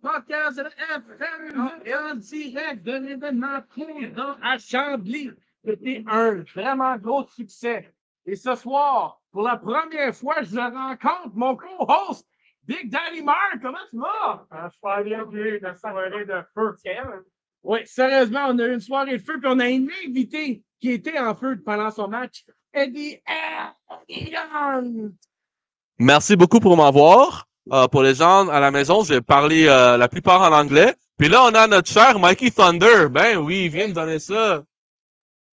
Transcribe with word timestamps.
Podcast 0.00 0.56
de 0.56 0.62
la 0.62 0.70
FM 0.98 1.58
en 1.58 2.14
direct 2.14 2.82
de 2.84 2.92
l'événement 2.92 3.58
à 4.40 4.58
Chambly. 4.58 5.30
C'était 5.64 6.04
un 6.06 6.44
vraiment 6.54 6.96
gros 6.96 7.26
succès. 7.26 7.92
Et 8.24 8.36
ce 8.36 8.54
soir, 8.54 9.20
pour 9.32 9.42
la 9.42 9.56
première 9.56 10.14
fois, 10.14 10.42
je 10.42 10.56
rencontre 10.56 11.34
mon 11.34 11.56
co-host, 11.56 12.24
Big 12.64 12.88
Daddy 12.88 13.22
Mark. 13.22 13.58
Comment 13.60 13.78
tu 13.90 13.98
vas? 13.98 14.46
Un 14.52 14.70
soirée 14.70 15.10
de 15.10 15.58
la 15.60 15.74
soirée 15.74 16.24
de 16.24 16.42
feu. 16.54 16.76
Oui, 17.64 17.80
sérieusement, 17.84 18.46
on 18.48 18.58
a 18.60 18.66
eu 18.66 18.74
une 18.74 18.80
soirée 18.80 19.18
de 19.18 19.22
feu, 19.22 19.40
puis 19.40 19.50
on 19.52 19.58
a 19.58 19.64
un 19.64 19.86
invité 20.06 20.62
qui 20.80 20.90
était 20.90 21.18
en 21.18 21.34
feu 21.34 21.60
pendant 21.64 21.90
son 21.90 22.06
match, 22.06 22.44
Eddie 22.72 23.18
Young. 24.08 25.12
Merci 25.98 26.36
beaucoup 26.36 26.60
pour 26.60 26.76
m'avoir. 26.76 27.48
Euh, 27.70 27.86
pour 27.88 28.02
les 28.02 28.14
gens 28.14 28.48
à 28.48 28.58
la 28.58 28.70
maison, 28.70 29.04
je 29.04 29.14
vais 29.14 29.20
parler 29.20 29.66
euh, 29.68 29.96
la 29.96 30.08
plupart 30.08 30.40
en 30.42 30.52
anglais. 30.52 30.94
Puis 31.16 31.28
là, 31.28 31.44
on 31.44 31.54
a 31.54 31.66
notre 31.68 31.88
cher 31.88 32.18
Mikey 32.18 32.50
Thunder. 32.50 33.08
Ben 33.10 33.36
oui, 33.38 33.66
il 33.66 33.70
vient 33.70 33.86
me 33.88 33.92
donner 33.92 34.18
ça. 34.18 34.64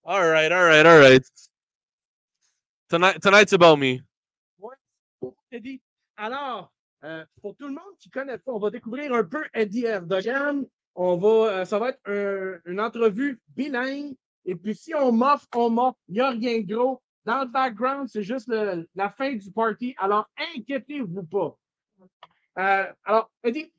All 0.06 0.22
right, 0.32 0.52
all 0.52 0.64
right, 0.64 0.86
all 0.86 1.00
right. 1.00 1.24
Tonight, 2.90 3.20
tonight's 3.22 3.52
about 3.54 3.76
me. 3.78 4.00
Eddie. 5.52 5.82
Alors, 6.16 6.72
euh, 7.04 7.26
pour 7.42 7.56
tout 7.56 7.68
le 7.68 7.74
monde 7.74 7.98
qui 8.00 8.10
connaît 8.10 8.38
pas, 8.38 8.52
on 8.54 8.60
va 8.60 8.70
découvrir 8.70 9.14
un 9.14 9.24
peu 9.24 9.44
Eddie 9.54 9.86
Erdogan. 9.86 10.66
On 10.96 11.18
va, 11.18 11.66
ça 11.66 11.78
va 11.80 11.90
être 11.90 12.00
un- 12.06 12.60
une 12.66 12.80
entrevue 12.80 13.40
bilingue. 13.56 14.16
Et 14.46 14.56
puis, 14.56 14.76
si 14.76 14.96
on 14.96 15.12
m'offre, 15.12 15.48
on 15.56 15.70
m'offre. 15.70 15.98
Il 16.08 16.16
n'y 16.16 16.22
a 16.22 16.30
rien 16.30 16.60
de 16.62 16.74
gros. 16.74 17.02
Dans 17.26 17.42
le 17.42 17.48
background, 17.48 18.08
c'est 18.08 18.24
juste 18.24 18.48
la 18.50 19.10
fin 19.10 19.34
du 19.34 19.52
party. 19.52 19.94
Alors, 19.98 20.30
inquiétez-vous 20.56 21.24
pas. 21.24 21.58
Euh, 22.58 22.86
alors, 23.06 23.30
Eddie, 23.44 23.72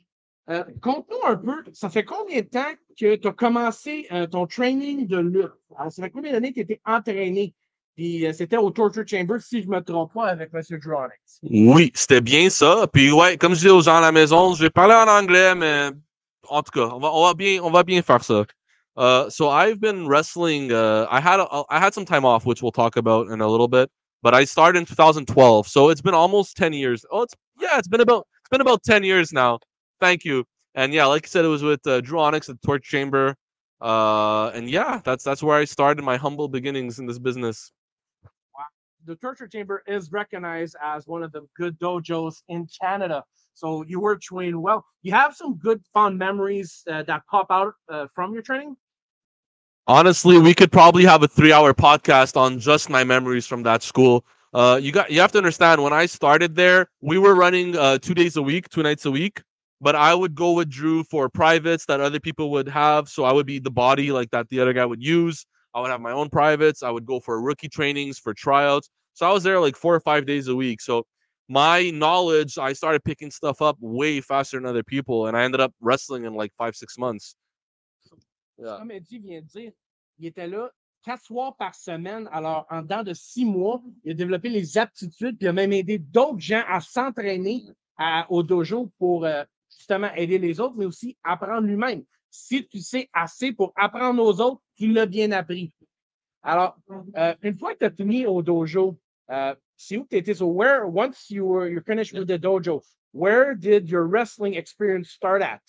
euh, 0.51 0.65
conte-nous 0.81 1.27
un 1.27 1.37
peu, 1.37 1.65
ça 1.73 1.91
fait 1.91 2.05
combien 2.05 2.41
de 2.41 2.47
temps 2.47 2.73
que 2.99 3.17
tu 3.17 3.29
as 3.29 3.33
commencé 3.33 4.07
euh, 4.13 4.27
ton 4.27 4.47
training 4.47 5.07
de 5.07 5.19
lutte? 5.19 5.53
Alors, 5.77 5.93
ça 5.93 6.03
fait 6.03 6.11
combien 6.11 6.33
d'années 6.33 6.51
que 6.51 6.61
tu 6.61 6.61
étais 6.61 6.81
entraîné? 6.85 7.55
Puis 7.97 8.25
c'était 8.33 8.57
au 8.57 8.71
Torture 8.71 9.03
Chamber, 9.05 9.41
si 9.41 9.61
je 9.61 9.67
ne 9.69 9.75
me 9.75 9.81
trompe 9.81 10.15
pas, 10.15 10.29
avec 10.29 10.51
M. 10.55 10.63
Dronix. 10.81 11.41
Oui, 11.43 11.91
c'était 11.95 12.21
bien 12.21 12.49
ça. 12.49 12.87
Puis 12.93 13.11
ouais, 13.11 13.37
comme 13.37 13.55
je 13.57 13.61
dis 13.61 13.69
aux 13.69 13.83
gens 13.83 13.97
à 13.97 14.01
la 14.01 14.13
maison, 14.13 14.55
je 14.55 14.63
vais 14.63 14.71
parler 14.71 14.95
en 14.95 15.09
anglais, 15.09 15.57
mais 15.57 15.91
en 16.49 16.63
tout 16.63 16.71
cas, 16.71 16.91
on 16.95 17.01
va, 17.01 17.35
bien, 17.35 17.61
on 17.61 17.73
va 17.73 17.83
bien 17.83 18.01
faire 18.03 18.23
ça. 18.23 18.45
So 19.31 19.49
I've 19.49 19.81
been 19.81 20.07
wrestling. 20.07 20.71
Uh, 20.71 21.09
I 21.11 21.21
had 21.21 21.41
I 21.69 21.81
had 21.81 21.93
some 21.93 22.05
time 22.05 22.25
off, 22.25 22.47
which 22.47 22.63
we'll 22.63 22.71
talk 22.71 22.97
about 22.97 23.31
in 23.33 23.41
a 23.41 23.49
little 23.49 23.69
bit. 23.69 23.91
But 24.23 24.35
I 24.35 24.45
started 24.45 24.81
in 24.81 24.85
2012, 24.85 25.67
so 25.69 25.91
it's 25.91 26.01
been 26.01 26.15
almost 26.15 26.57
10 26.57 26.73
years. 26.73 27.05
Oh, 27.11 27.23
it's 27.23 27.35
yeah, 27.61 27.79
it's 27.79 27.89
been 27.89 28.01
about 28.01 28.27
it's 28.41 28.49
been 28.51 28.61
about 28.61 28.83
10 28.83 29.05
years 29.05 29.33
now. 29.33 29.59
Thank 30.01 30.25
you. 30.25 30.45
And 30.75 30.93
yeah, 30.93 31.07
like 31.07 31.27
I 31.27 31.29
said, 31.29 31.45
it 31.45 31.49
was 31.49 31.63
with 31.63 31.87
uh, 31.87 32.01
Drew 32.01 32.19
Onyx 32.21 32.49
at 32.49 32.61
the 32.61 32.67
Torture 32.67 32.91
Chamber. 32.91 33.37
Uh, 33.81 34.49
and 34.51 34.69
yeah, 34.69 35.01
that's 35.05 35.25
that's 35.25 35.43
where 35.43 35.57
I 35.57 35.65
started 35.65 36.03
my 36.03 36.17
humble 36.17 36.49
beginnings 36.49 36.99
in 36.99 37.07
this 37.07 37.19
business. 37.19 37.73
Wow. 38.55 38.65
The 39.07 39.17
Torture 39.17 39.47
Chamber 39.47 39.83
is 39.87 40.11
recognized 40.11 40.77
as 40.83 41.07
one 41.07 41.23
of 41.23 41.33
the 41.33 41.47
good 41.57 41.79
dojos 41.79 42.43
in 42.49 42.69
Canada. 42.81 43.25
So 43.55 43.85
you 43.89 44.01
were 44.01 44.17
trained 44.17 44.61
well. 44.61 44.85
You 45.03 45.13
have 45.13 45.35
some 45.35 45.57
good 45.57 45.83
fond 45.93 46.19
memories 46.19 46.83
uh, 46.91 47.03
that 47.05 47.23
pop 47.31 47.47
out 47.51 47.75
uh, 47.89 48.07
from 48.15 48.33
your 48.33 48.43
training? 48.43 48.77
Honestly 49.89 50.39
we 50.39 50.55
could 50.55 50.71
probably 50.71 51.05
have 51.05 51.23
a 51.23 51.29
three 51.29 51.53
hour 51.53 51.73
podcast 51.73 52.37
on 52.37 52.61
just 52.61 52.91
my 52.91 53.03
memories 53.03 53.47
from 53.47 53.63
that 53.65 53.83
school. 53.83 54.25
Uh 54.55 54.79
you 54.81 54.93
got 54.93 55.11
you 55.11 55.21
have 55.21 55.33
to 55.33 55.39
understand 55.39 55.83
when 55.83 55.93
i 55.93 56.07
started 56.07 56.55
there 56.55 56.89
we 57.01 57.19
were 57.19 57.35
running 57.35 57.77
uh 57.77 57.99
two 57.99 58.15
days 58.15 58.37
a 58.37 58.43
week 58.43 58.69
two 58.69 58.83
nights 58.83 59.07
a 59.07 59.11
week. 59.11 59.43
But 59.81 59.97
i 59.97 60.15
would 60.15 60.35
go 60.35 60.53
with 60.53 60.69
drew 60.71 61.03
for 61.05 61.29
privates 61.29 61.87
that 61.87 62.01
other 62.01 62.21
people 62.21 62.51
would 62.51 62.69
have. 62.69 63.09
So 63.09 63.25
i 63.25 63.33
would 63.33 63.47
be 63.47 63.59
the 63.59 63.71
body 63.71 64.13
like 64.13 64.31
that 64.31 64.49
the 64.51 64.61
other 64.61 64.73
guy 64.75 64.85
would 64.85 65.03
use. 65.03 65.47
I 65.75 65.81
would 65.81 65.91
have 65.91 66.01
my 66.01 66.13
own 66.13 66.29
privates. 66.29 66.83
I 66.83 66.91
would 66.91 67.07
go 67.07 67.21
for 67.21 67.41
rookie 67.41 67.69
trainings 67.69 68.19
for 68.19 68.35
tryouts. 68.35 68.91
So 69.15 69.29
i 69.29 69.33
was 69.33 69.43
there 69.43 69.59
like 69.61 69.77
four 69.77 69.95
or 69.95 70.01
five 70.01 70.27
days 70.27 70.49
a 70.49 70.55
week. 70.57 70.81
So 70.83 71.05
my 71.49 71.91
knowledge 71.91 72.59
i 72.59 72.73
started 72.75 73.03
picking 73.05 73.31
stuff 73.31 73.63
up 73.63 73.77
way 73.81 74.21
faster 74.21 74.59
than 74.59 74.67
other 74.67 74.83
people. 74.83 75.27
And 75.27 75.37
i 75.37 75.45
ended 75.45 75.61
up 75.61 75.73
wrestling 75.81 76.25
in 76.25 76.35
like 76.35 76.53
five 76.59 76.77
six 76.77 76.99
months 76.99 77.35
yeah. 78.59 78.77
Comme 78.79 78.91
Eddie 78.91 79.19
vient 79.19 79.41
de 79.41 79.47
dire, 79.47 79.73
il 80.19 80.27
était 80.27 80.47
là 80.47 80.71
quatre 81.03 81.25
soirs 81.25 81.57
par 81.57 81.75
semaine. 81.75 82.29
Alors, 82.33 82.67
en 82.71 82.83
dedans 82.83 83.03
de 83.03 83.15
six 83.15 83.45
mois, 83.45 83.83
il 84.05 84.13
a 84.13 84.15
développé 84.15 84.49
les 84.49 84.79
aptitudes, 84.79 85.39
puis 85.39 85.47
il 85.47 85.49
a 85.49 85.53
même 85.53 85.73
aidé 85.73 85.99
d'autres 85.99 86.41
gens 86.41 86.63
à 86.69 86.81
s'entraîner 86.81 87.65
au 88.29 88.43
dojo 88.43 88.91
pour 88.99 89.25
euh, 89.25 89.45
justement 89.77 90.13
aider 90.15 90.39
les 90.39 90.61
autres, 90.61 90.75
mais 90.77 90.85
aussi 90.85 91.17
apprendre 91.25 91.67
lui-même. 91.67 92.05
Si 92.31 92.67
tu 92.67 92.81
sais 92.81 93.09
assez 93.13 93.53
pour 93.53 93.73
apprendre 93.75 94.23
aux 94.23 94.41
autres, 94.41 94.61
tu 94.77 94.93
l'as 94.93 95.07
bien 95.07 95.33
appris. 95.33 95.73
Alors, 96.43 96.77
euh, 97.17 97.35
une 97.43 97.57
fois 97.57 97.75
que 97.75 97.79
tu 97.81 97.85
as 97.87 97.91
fini 97.91 98.27
au 98.27 98.43
dojo, 98.43 98.99
euh, 99.31 99.55
c'est 99.77 99.97
où 99.97 100.07
tu 100.09 100.17
étais? 100.17 100.35
So, 100.35 100.47
where, 100.47 100.87
once 100.87 101.31
you 101.31 101.45
were 101.45 101.69
you're 101.69 101.83
finished 101.83 102.13
with 102.13 102.29
the 102.29 102.39
dojo, 102.39 102.83
where 103.13 103.55
did 103.55 103.89
your 103.89 104.07
wrestling 104.07 104.55
experience 104.55 105.11
start 105.11 105.43
at? 105.43 105.63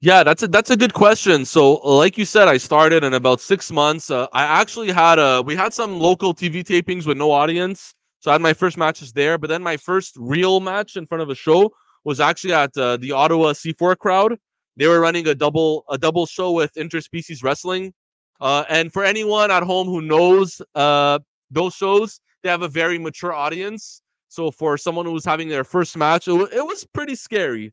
Yeah, 0.00 0.22
that's 0.22 0.42
a 0.44 0.48
that's 0.48 0.70
a 0.70 0.76
good 0.76 0.94
question. 0.94 1.44
So, 1.44 1.74
like 1.74 2.16
you 2.16 2.24
said, 2.24 2.46
I 2.46 2.56
started 2.58 3.02
in 3.02 3.14
about 3.14 3.40
six 3.40 3.72
months. 3.72 4.10
Uh, 4.10 4.28
I 4.32 4.44
actually 4.44 4.92
had 4.92 5.18
a 5.18 5.42
we 5.42 5.56
had 5.56 5.74
some 5.74 5.98
local 5.98 6.32
TV 6.34 6.62
tapings 6.62 7.04
with 7.04 7.16
no 7.18 7.32
audience, 7.32 7.94
so 8.20 8.30
I 8.30 8.34
had 8.34 8.40
my 8.40 8.52
first 8.52 8.76
matches 8.76 9.12
there. 9.12 9.38
But 9.38 9.48
then 9.50 9.60
my 9.62 9.76
first 9.76 10.14
real 10.16 10.60
match 10.60 10.96
in 10.96 11.04
front 11.06 11.22
of 11.22 11.30
a 11.30 11.34
show 11.34 11.72
was 12.04 12.20
actually 12.20 12.52
at 12.52 12.76
uh, 12.76 12.96
the 12.98 13.10
Ottawa 13.10 13.52
C4 13.54 13.96
crowd. 13.96 14.38
They 14.76 14.86
were 14.86 15.00
running 15.00 15.26
a 15.26 15.34
double 15.34 15.84
a 15.90 15.98
double 15.98 16.26
show 16.26 16.52
with 16.52 16.72
interspecies 16.74 17.42
wrestling. 17.42 17.92
Uh, 18.40 18.62
and 18.68 18.92
for 18.92 19.02
anyone 19.04 19.50
at 19.50 19.64
home 19.64 19.88
who 19.88 20.00
knows 20.00 20.62
uh, 20.76 21.18
those 21.50 21.74
shows, 21.74 22.20
they 22.44 22.48
have 22.48 22.62
a 22.62 22.68
very 22.68 22.98
mature 23.00 23.32
audience. 23.32 24.00
So 24.28 24.52
for 24.52 24.78
someone 24.78 25.06
who 25.06 25.12
was 25.12 25.24
having 25.24 25.48
their 25.48 25.64
first 25.64 25.96
match, 25.96 26.28
it, 26.28 26.34
wa- 26.34 26.46
it 26.52 26.64
was 26.64 26.84
pretty 26.94 27.16
scary 27.16 27.72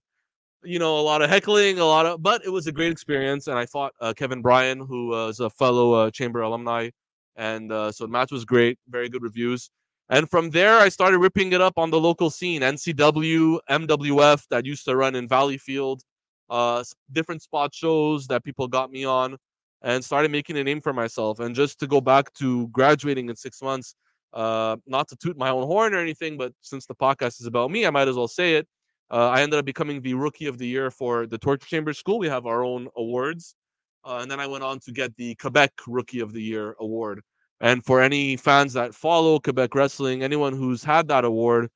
you 0.65 0.79
know, 0.79 0.99
a 0.99 1.01
lot 1.01 1.21
of 1.21 1.29
heckling, 1.29 1.79
a 1.79 1.85
lot 1.85 2.05
of, 2.05 2.21
but 2.21 2.43
it 2.45 2.49
was 2.49 2.67
a 2.67 2.71
great 2.71 2.91
experience. 2.91 3.47
And 3.47 3.57
I 3.57 3.65
fought 3.65 3.93
uh, 4.01 4.13
Kevin 4.15 4.41
Bryan, 4.41 4.79
who 4.79 5.27
is 5.27 5.39
a 5.39 5.49
fellow 5.49 5.93
uh, 5.93 6.11
Chamber 6.11 6.41
alumni, 6.41 6.89
and 7.35 7.71
uh, 7.71 7.91
so 7.91 8.05
the 8.05 8.11
match 8.11 8.31
was 8.31 8.45
great, 8.45 8.79
very 8.89 9.09
good 9.09 9.23
reviews. 9.23 9.69
And 10.09 10.29
from 10.29 10.51
there, 10.51 10.77
I 10.77 10.89
started 10.89 11.17
ripping 11.17 11.53
it 11.53 11.61
up 11.61 11.77
on 11.77 11.89
the 11.89 11.99
local 11.99 12.29
scene, 12.29 12.61
NCW, 12.61 13.59
MWF, 13.69 14.47
that 14.49 14.65
used 14.65 14.85
to 14.85 14.95
run 14.95 15.15
in 15.15 15.27
Valleyfield, 15.27 16.01
uh, 16.49 16.83
different 17.11 17.41
spot 17.41 17.73
shows 17.73 18.27
that 18.27 18.43
people 18.43 18.67
got 18.67 18.91
me 18.91 19.03
on, 19.03 19.37
and 19.81 20.03
started 20.03 20.31
making 20.31 20.57
a 20.57 20.63
name 20.63 20.81
for 20.81 20.93
myself. 20.93 21.39
And 21.39 21.55
just 21.55 21.79
to 21.79 21.87
go 21.87 22.01
back 22.01 22.31
to 22.35 22.67
graduating 22.67 23.29
in 23.29 23.35
six 23.35 23.61
months, 23.61 23.95
uh, 24.33 24.75
not 24.85 25.07
to 25.07 25.15
toot 25.15 25.37
my 25.37 25.49
own 25.49 25.63
horn 25.63 25.93
or 25.95 25.99
anything, 25.99 26.37
but 26.37 26.53
since 26.61 26.85
the 26.85 26.95
podcast 26.95 27.39
is 27.39 27.47
about 27.47 27.71
me, 27.71 27.85
I 27.85 27.89
might 27.89 28.07
as 28.07 28.15
well 28.15 28.27
say 28.27 28.55
it. 28.55 28.67
Uh, 29.11 29.29
I 29.29 29.41
ended 29.41 29.59
up 29.59 29.65
becoming 29.65 30.01
the 30.01 30.13
rookie 30.15 30.47
of 30.47 30.57
the 30.57 30.67
year 30.67 30.89
for 30.89 31.27
the 31.27 31.37
Torture 31.37 31.67
Chamber 31.67 31.93
School. 31.93 32.17
We 32.17 32.27
have 32.27 32.45
our 32.45 32.63
own 32.63 32.87
awards. 32.95 33.55
Uh, 34.03 34.19
and 34.21 34.29
then 34.29 34.39
I 34.39 34.47
went 34.47 34.63
on 34.63 34.79
to 34.81 34.91
get 34.91 35.15
the 35.15 35.35
Quebec 35.35 35.71
Rookie 35.87 36.19
of 36.19 36.31
the 36.31 36.41
Year 36.41 36.75
award. 36.79 37.21
And 37.61 37.83
for 37.83 38.01
any 38.01 38.35
fans 38.35 38.73
that 38.73 38.93
follow 38.93 39.39
Quebec 39.39 39.73
wrestling, 39.73 40.23
anyone 40.23 40.53
who's 40.53 40.83
had 40.83 41.07
that 41.07 41.25
award 41.25 41.69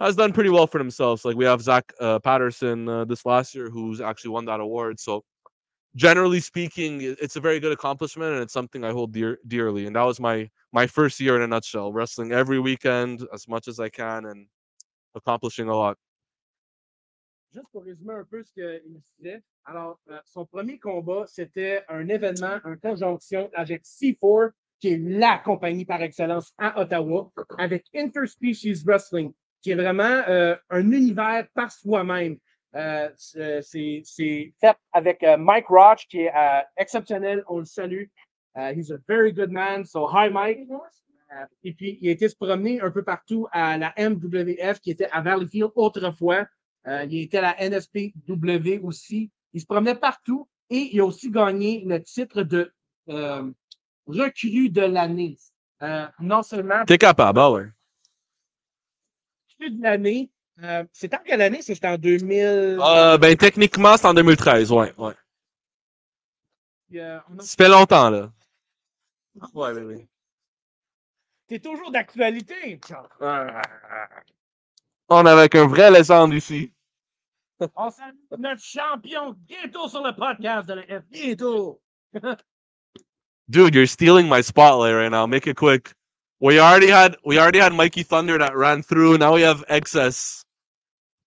has 0.00 0.16
done 0.16 0.32
pretty 0.32 0.50
well 0.50 0.66
for 0.66 0.78
themselves. 0.78 1.24
Like 1.24 1.36
we 1.36 1.44
have 1.44 1.62
Zach 1.62 1.90
uh, 2.00 2.18
Patterson 2.18 2.88
uh, 2.88 3.04
this 3.04 3.24
last 3.24 3.54
year 3.54 3.70
who's 3.70 4.00
actually 4.00 4.30
won 4.30 4.44
that 4.46 4.60
award. 4.60 5.00
So 5.00 5.24
generally 5.94 6.40
speaking, 6.40 7.00
it's 7.00 7.36
a 7.36 7.40
very 7.40 7.60
good 7.60 7.72
accomplishment 7.72 8.34
and 8.34 8.42
it's 8.42 8.52
something 8.52 8.84
I 8.84 8.92
hold 8.92 9.12
dear 9.12 9.38
dearly. 9.46 9.86
And 9.86 9.96
that 9.96 10.02
was 10.02 10.20
my 10.20 10.50
my 10.72 10.86
first 10.86 11.18
year 11.20 11.36
in 11.36 11.42
a 11.42 11.46
nutshell, 11.46 11.92
wrestling 11.92 12.32
every 12.32 12.60
weekend 12.60 13.26
as 13.32 13.48
much 13.48 13.68
as 13.68 13.80
I 13.80 13.88
can 13.88 14.26
and 14.26 14.46
accomplishing 15.14 15.68
a 15.68 15.74
lot. 15.74 15.96
Juste 17.56 17.68
pour 17.72 17.84
résumer 17.84 18.12
un 18.12 18.24
peu 18.24 18.42
ce 18.42 18.52
qu'il 18.52 19.00
disait, 19.18 19.42
alors, 19.64 19.98
euh, 20.10 20.18
son 20.26 20.44
premier 20.44 20.78
combat, 20.78 21.24
c'était 21.26 21.82
un 21.88 22.06
événement 22.06 22.58
en 22.66 22.76
conjonction 22.76 23.48
avec 23.54 23.82
C4, 23.82 24.50
qui 24.78 24.88
est 24.88 24.98
la 24.98 25.38
compagnie 25.38 25.86
par 25.86 26.02
excellence 26.02 26.52
à 26.58 26.78
Ottawa, 26.78 27.32
avec 27.56 27.86
Interspecies 27.94 28.82
Wrestling, 28.84 29.32
qui 29.62 29.70
est 29.70 29.74
vraiment 29.74 30.22
euh, 30.28 30.54
un 30.68 30.92
univers 30.92 31.46
par 31.54 31.72
soi-même. 31.72 32.36
Euh, 32.74 33.08
c'est 33.16 34.02
fait 34.60 34.76
avec 34.92 35.24
Mike 35.38 35.68
Roach, 35.68 36.06
qui 36.08 36.24
est 36.24 36.32
exceptionnel, 36.76 37.42
on 37.48 37.60
le 37.60 37.64
salue. 37.64 38.04
He's 38.54 38.90
a 38.90 38.98
very 39.08 39.32
good 39.32 39.50
man, 39.50 39.86
so 39.86 40.06
hi 40.06 40.28
Mike. 40.28 40.68
Et 41.64 41.72
puis, 41.72 41.98
il 42.02 42.08
a 42.10 42.12
été 42.12 42.28
se 42.28 42.36
promener 42.36 42.82
un 42.82 42.90
peu 42.90 43.02
partout 43.02 43.46
à 43.50 43.78
la 43.78 43.94
MWF, 43.96 44.78
qui 44.80 44.90
était 44.90 45.08
à 45.10 45.22
Valleyfield 45.22 45.70
autrefois. 45.74 46.46
Euh, 46.86 47.04
il 47.10 47.22
était 47.22 47.38
à 47.38 47.42
la 47.42 47.68
NSPW 47.68 48.78
aussi. 48.82 49.30
Il 49.52 49.60
se 49.60 49.66
promenait 49.66 49.94
partout 49.96 50.48
et 50.70 50.90
il 50.92 51.00
a 51.00 51.04
aussi 51.04 51.30
gagné 51.30 51.82
le 51.84 52.02
titre 52.02 52.42
de 52.42 52.72
euh, 53.08 53.50
recrue 54.06 54.70
de 54.70 54.82
l'année. 54.82 55.36
Euh, 55.82 56.06
non 56.20 56.42
seulement 56.42 56.84
T'es 56.84 56.98
capable, 56.98 57.38
ah 57.40 57.50
ouais. 57.50 57.66
recrue 59.58 59.70
de 59.72 59.82
l'année, 59.82 60.30
C'était 60.92 61.16
en 61.16 61.22
quelle 61.24 61.42
année? 61.42 61.60
C'était 61.62 61.88
en 61.88 61.98
2000. 61.98 62.78
Euh, 62.80 63.18
ben, 63.18 63.36
techniquement, 63.36 63.96
c'est 63.96 64.06
en 64.06 64.14
2013, 64.14 64.70
ouais. 64.72 64.94
ouais. 64.96 65.14
A- 67.00 67.24
Ça 67.40 67.56
fait 67.64 67.68
longtemps, 67.68 68.10
là. 68.10 68.32
Ouais, 69.54 69.72
oui, 69.72 69.82
oui. 69.82 70.06
T'es 71.48 71.58
toujours 71.58 71.90
d'actualité. 71.90 72.80
On 75.08 75.26
avec 75.26 75.54
un 75.54 75.66
vrai 75.66 75.90
légende 75.90 76.32
ici. 76.32 76.72
On 77.74 77.90
salue 77.90 78.16
notre 78.38 78.62
champion 78.62 79.34
bientôt 79.46 79.88
sur 79.88 80.02
le 80.02 80.12
podcast 80.12 80.68
de 80.68 80.74
la 80.74 80.82
F. 81.00 81.04
Bientôt. 81.10 81.80
Dude, 83.48 83.74
you're 83.74 83.86
stealing 83.86 84.28
my 84.28 84.42
spotlight 84.42 84.94
right 84.94 85.10
now. 85.10 85.26
Make 85.26 85.46
it 85.46 85.56
quick. 85.56 85.92
We 86.40 86.58
already 86.58 86.88
had 86.88 87.16
we 87.24 87.38
already 87.38 87.58
had 87.58 87.72
Mikey 87.72 88.02
Thunder 88.02 88.38
that 88.38 88.54
ran 88.54 88.82
through. 88.82 89.18
Now 89.18 89.34
we 89.34 89.42
have 89.42 89.64
XS. 89.68 90.44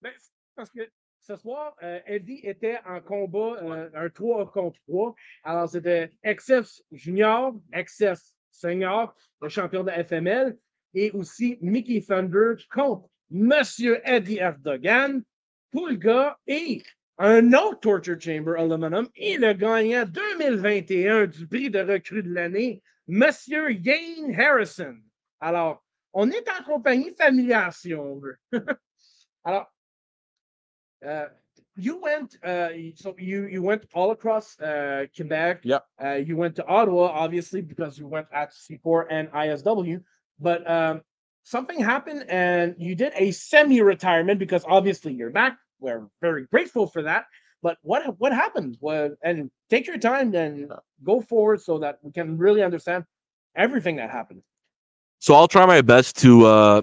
Ben, 0.02 0.12
parce 0.56 0.70
que 0.70 0.88
ce 1.22 1.36
soir, 1.38 1.76
euh, 1.82 2.00
Eddie 2.06 2.42
était 2.44 2.80
en 2.86 3.02
combat, 3.02 3.58
euh, 3.64 3.90
un 3.96 4.10
3 4.10 4.52
contre 4.52 4.80
3. 4.88 5.16
Alors, 5.44 5.70
c'était 5.70 6.12
XF 6.24 6.82
Junior, 6.92 7.54
XF 7.74 8.20
Senior, 8.52 9.16
le 9.42 9.50
champion 9.50 9.84
de 9.84 9.92
FML, 9.92 10.58
et 10.94 11.12
aussi 11.12 11.58
Mickey 11.62 12.02
Thunder 12.02 12.56
contre 12.72 13.08
Monsieur 13.32 14.02
Eddie 14.04 14.40
Erdogan, 14.40 15.24
Pulga 15.72 16.38
et 16.48 16.84
un 17.18 17.54
autre 17.54 17.82
Torture 17.82 18.20
Chamber 18.20 18.56
Aluminum 18.58 19.08
et 19.16 19.38
le 19.38 19.54
gagnant 19.54 20.06
2021 20.06 21.28
du 21.28 21.48
prix 21.48 21.70
de 21.70 21.80
recrue 21.80 22.24
de 22.24 22.34
l'année, 22.34 22.82
Monsieur 23.08 23.72
Yane 23.72 24.34
Harrison. 24.34 24.98
Alors, 25.42 25.84
on 26.14 26.30
est 26.32 26.48
en 26.50 26.64
compagnie 26.64 27.14
familiale, 27.14 27.74
si 27.74 27.94
on 27.94 28.20
veut. 28.20 28.38
Alors, 29.44 29.72
uh, 31.06 31.26
you 31.76 31.98
went, 31.98 32.36
uh, 32.44 32.70
so 32.96 33.16
you 33.18 33.48
you 33.48 33.62
went 33.62 33.86
all 33.94 34.12
across 34.12 34.60
uh, 34.60 35.06
Quebec. 35.16 35.62
Yep. 35.64 35.86
Uh, 36.04 36.14
you 36.16 36.36
went 36.36 36.56
to 36.56 36.66
Ottawa, 36.68 37.12
obviously, 37.14 37.62
because 37.62 37.98
you 37.98 38.08
went 38.08 38.28
at 38.34 38.52
C4 38.52 39.06
and 39.10 39.30
ISW. 39.32 40.02
But 40.40 40.70
um, 40.70 41.02
something 41.50 41.80
happened, 41.80 42.26
and 42.30 42.76
you 42.78 42.94
did 42.96 43.12
a 43.16 43.32
semi-retirement 43.32 44.40
because 44.40 44.64
obviously 44.68 45.14
you're 45.14 45.32
back. 45.32 45.58
We're 45.80 46.08
very 46.22 46.46
grateful 46.46 46.86
for 46.88 47.02
that. 47.04 47.26
But 47.62 47.78
what 47.82 48.18
what 48.20 48.32
happened? 48.32 48.78
Well, 48.80 49.16
and 49.24 49.50
take 49.70 49.88
your 49.88 49.98
time 49.98 50.34
and 50.36 50.72
go 51.04 51.20
forward 51.20 51.62
so 51.62 51.80
that 51.80 52.00
we 52.04 52.12
can 52.12 52.38
really 52.38 52.64
understand 52.64 53.04
everything 53.56 53.98
that 53.98 54.10
happened. 54.10 54.44
So 55.20 55.34
I'll 55.34 55.50
try 55.50 55.66
my 55.66 55.82
best 55.82 56.18
to 56.20 56.46
uh, 56.46 56.82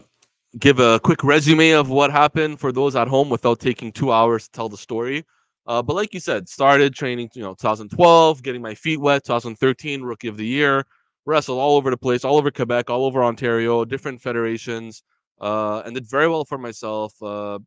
give 0.58 0.78
a 0.78 1.00
quick 1.00 1.24
resume 1.24 1.70
of 1.70 1.88
what 1.88 2.10
happened 2.10 2.60
for 2.60 2.72
those 2.72 2.94
at 2.94 3.08
home 3.08 3.30
without 3.30 3.60
taking 3.60 3.90
two 3.92 4.12
hours 4.12 4.44
to 4.44 4.50
tell 4.52 4.68
the 4.68 4.76
story. 4.76 5.24
Uh, 5.66 5.82
but 5.82 5.96
like 5.96 6.12
you 6.12 6.20
said, 6.20 6.48
started 6.48 6.94
training, 6.94 7.30
you 7.34 7.42
know, 7.42 7.54
2012, 7.54 8.42
getting 8.42 8.62
my 8.62 8.74
feet 8.74 9.00
wet, 9.00 9.24
2013, 9.24 10.02
rookie 10.02 10.28
of 10.28 10.36
the 10.36 10.46
year, 10.46 10.84
wrestled 11.26 11.58
all 11.58 11.76
over 11.76 11.90
the 11.90 11.96
place, 11.96 12.24
all 12.24 12.36
over 12.36 12.50
Quebec, 12.50 12.88
all 12.88 13.04
over 13.04 13.22
Ontario, 13.22 13.84
different 13.84 14.22
federations, 14.22 15.02
uh, 15.40 15.82
and 15.84 15.94
did 15.94 16.08
very 16.08 16.28
well 16.28 16.44
for 16.44 16.56
myself. 16.56 17.12
Uh, 17.22 17.58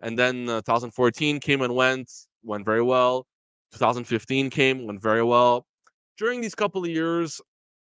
and 0.00 0.18
then 0.18 0.48
uh, 0.48 0.60
2014 0.62 1.40
came 1.40 1.62
and 1.62 1.74
went, 1.74 2.10
went 2.42 2.64
very 2.64 2.82
well. 2.82 3.26
2015 3.72 4.50
came, 4.50 4.86
went 4.86 5.02
very 5.02 5.22
well. 5.22 5.66
During 6.16 6.40
these 6.40 6.54
couple 6.54 6.82
of 6.82 6.90
years, 6.90 7.40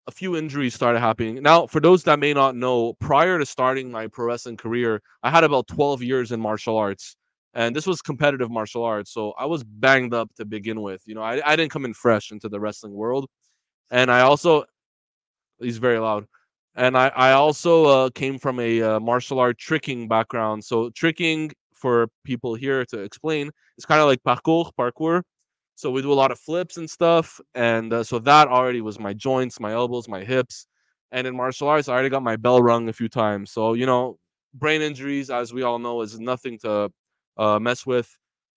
a 0.07 0.11
few 0.11 0.37
injuries 0.37 0.75
started 0.75 1.01
happening. 1.01 1.43
Now, 1.43 1.67
for 1.67 1.81
those 1.81 2.03
that 2.05 2.19
may 2.19 2.35
not 2.35 2.57
know, 2.57 2.95
prior 2.95 3.39
to 3.39 3.47
starting 3.47 3.91
my 3.91 4.07
pro 4.07 4.27
wrestling 4.27 4.57
career, 4.57 5.01
I 5.23 5.31
had 5.31 5.45
about 5.45 5.67
12 5.69 6.03
years 6.03 6.33
in 6.33 6.41
martial 6.41 6.77
arts. 6.77 7.17
And 7.55 7.75
this 7.75 7.87
was 7.87 8.03
competitive 8.03 8.51
martial 8.51 8.83
arts. 8.83 9.13
So 9.13 9.33
I 9.39 9.47
was 9.47 9.63
banged 9.63 10.13
up 10.13 10.35
to 10.37 10.45
begin 10.45 10.83
with. 10.83 11.03
You 11.07 11.15
know, 11.15 11.23
I, 11.23 11.41
I 11.47 11.57
didn't 11.57 11.71
come 11.71 11.85
in 11.85 11.95
fresh 11.95 12.33
into 12.33 12.49
the 12.49 12.59
wrestling 12.59 12.93
world. 12.93 13.29
And 13.91 14.11
I 14.11 14.21
also, 14.21 14.65
he's 15.61 15.79
very 15.79 15.99
loud. 15.99 16.27
And 16.77 16.97
I, 16.97 17.09
I 17.09 17.33
also 17.33 17.85
uh, 17.85 18.11
came 18.11 18.39
from 18.39 18.59
a 18.61 18.83
uh, 18.83 19.01
martial 19.01 19.39
art 19.39 19.59
tricking 19.59 20.09
background. 20.09 20.65
So 20.65 20.91
tricking, 20.91 21.53
for 21.75 22.09
people 22.25 22.55
here 22.55 22.85
to 22.87 23.01
explain, 23.01 23.51
is 23.79 23.85
kind 23.85 24.01
of 24.01 24.07
like 24.07 24.23
parkour, 24.23 24.71
parkour. 24.79 25.23
So 25.77 25.91
we 25.91 26.03
do 26.03 26.13
a 26.13 26.15
lot 26.15 26.31
of 26.31 26.39
flips 26.39 26.77
and 26.77 26.89
stuff, 26.89 27.41
and 27.55 27.93
uh, 27.93 28.05
so 28.05 28.21
that 28.21 28.47
already 28.49 28.81
was 28.81 29.01
my 29.01 29.13
joints, 29.13 29.59
my 29.59 29.73
elbows, 29.73 30.09
my 30.09 30.23
hips, 30.23 30.67
and 31.11 31.27
in 31.27 31.37
martial 31.37 31.69
arts, 31.69 31.89
I 31.89 31.95
already 31.95 32.11
got 32.11 32.23
my 32.23 32.37
bell 32.37 32.63
rung 32.63 32.89
a 32.89 32.93
few 32.93 33.09
times. 33.09 33.51
So 33.51 33.75
you 33.75 33.85
know, 33.85 34.17
brain 34.55 34.83
injuries, 34.83 35.31
as 35.31 35.53
we 35.53 35.63
all 35.63 35.81
know, 35.81 36.01
is 36.03 36.19
nothing 36.21 36.59
to 36.61 36.91
uh, 37.37 37.59
mess 37.59 37.85
with. 37.85 38.09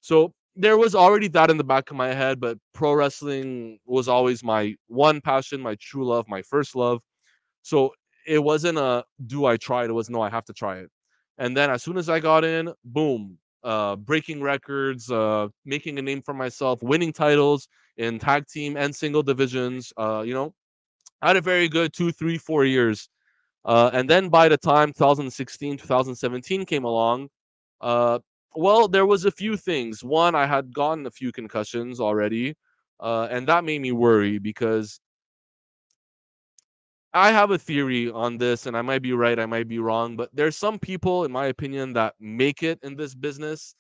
So 0.02 0.32
there 0.58 0.78
was 0.78 0.96
already 0.96 1.28
that 1.30 1.52
in 1.52 1.58
the 1.58 1.64
back 1.64 1.92
of 1.92 1.96
my 1.96 2.14
head, 2.14 2.40
but 2.40 2.58
pro 2.74 2.94
wrestling 2.94 3.80
was 3.86 4.08
always 4.08 4.44
my 4.44 4.76
one 4.88 5.22
passion, 5.22 5.62
my 5.62 5.76
true 5.80 6.06
love, 6.06 6.28
my 6.28 6.42
first 6.42 6.76
love. 6.76 7.02
So 7.62 7.94
it 8.26 8.44
wasn't 8.44 8.80
a 8.80 9.06
do 9.28 9.46
I 9.46 9.58
try 9.58 9.84
it? 9.84 9.90
It 9.90 9.94
was 9.94 10.10
no, 10.10 10.22
I 10.22 10.30
have 10.30 10.46
to 10.46 10.54
try 10.54 10.80
it. 10.80 10.90
And 11.38 11.56
then 11.56 11.70
as 11.70 11.84
soon 11.84 11.98
as 11.98 12.10
I 12.10 12.20
got 12.20 12.44
in, 12.44 12.74
boom, 12.84 13.38
uh, 13.64 13.96
breaking 13.98 14.42
records, 14.42 15.12
uh, 15.12 15.48
making 15.66 16.00
a 16.00 16.02
name 16.02 16.22
for 16.22 16.34
myself, 16.34 16.82
winning 16.82 17.14
titles 17.14 17.68
in 17.98 18.18
tag 18.18 18.48
team 18.48 18.78
and 18.78 18.96
single 18.96 19.22
divisions. 19.22 19.94
Uh, 19.98 20.24
you 20.26 20.34
know, 20.34 20.54
I 21.22 21.28
had 21.28 21.38
a 21.38 21.42
very 21.42 21.68
good 21.68 21.94
two, 21.94 22.12
three, 22.12 22.38
four 22.38 22.66
years. 22.66 23.10
Uh, 23.66 23.90
and 23.94 24.10
then 24.10 24.30
by 24.30 24.48
the 24.50 24.58
time 24.58 24.94
2016, 24.94 25.78
2017 25.78 26.66
came 26.66 26.86
along, 26.86 27.30
uh, 27.82 28.20
well, 28.58 28.88
there 28.88 29.06
was 29.06 29.26
a 29.26 29.32
few 29.32 29.56
things. 29.56 30.04
One, 30.04 30.34
I 30.36 30.48
had 30.48 30.74
gotten 30.74 31.06
a 31.06 31.12
few 31.12 31.32
concussions 31.32 32.00
already, 32.00 32.56
uh, 33.00 33.28
and 33.30 33.48
that 33.48 33.64
made 33.64 33.82
me 33.82 33.92
worry 33.92 34.40
because 34.40 35.00
I 37.14 37.32
have 37.32 37.52
a 37.52 37.58
theory 37.58 38.10
on 38.10 38.38
this, 38.38 38.66
and 38.66 38.76
I 38.76 38.82
might 38.82 39.02
be 39.04 39.14
right, 39.14 39.40
I 39.40 39.46
might 39.46 39.68
be 39.68 39.80
wrong, 39.80 40.16
but 40.18 40.30
there's 40.34 40.58
some 40.58 40.80
people, 40.80 41.24
in 41.26 41.32
my 41.32 41.48
opinion, 41.48 41.94
that 41.94 42.16
make 42.20 42.64
it 42.64 42.80
in 42.84 42.96
this 42.96 43.14
business, 43.16 43.76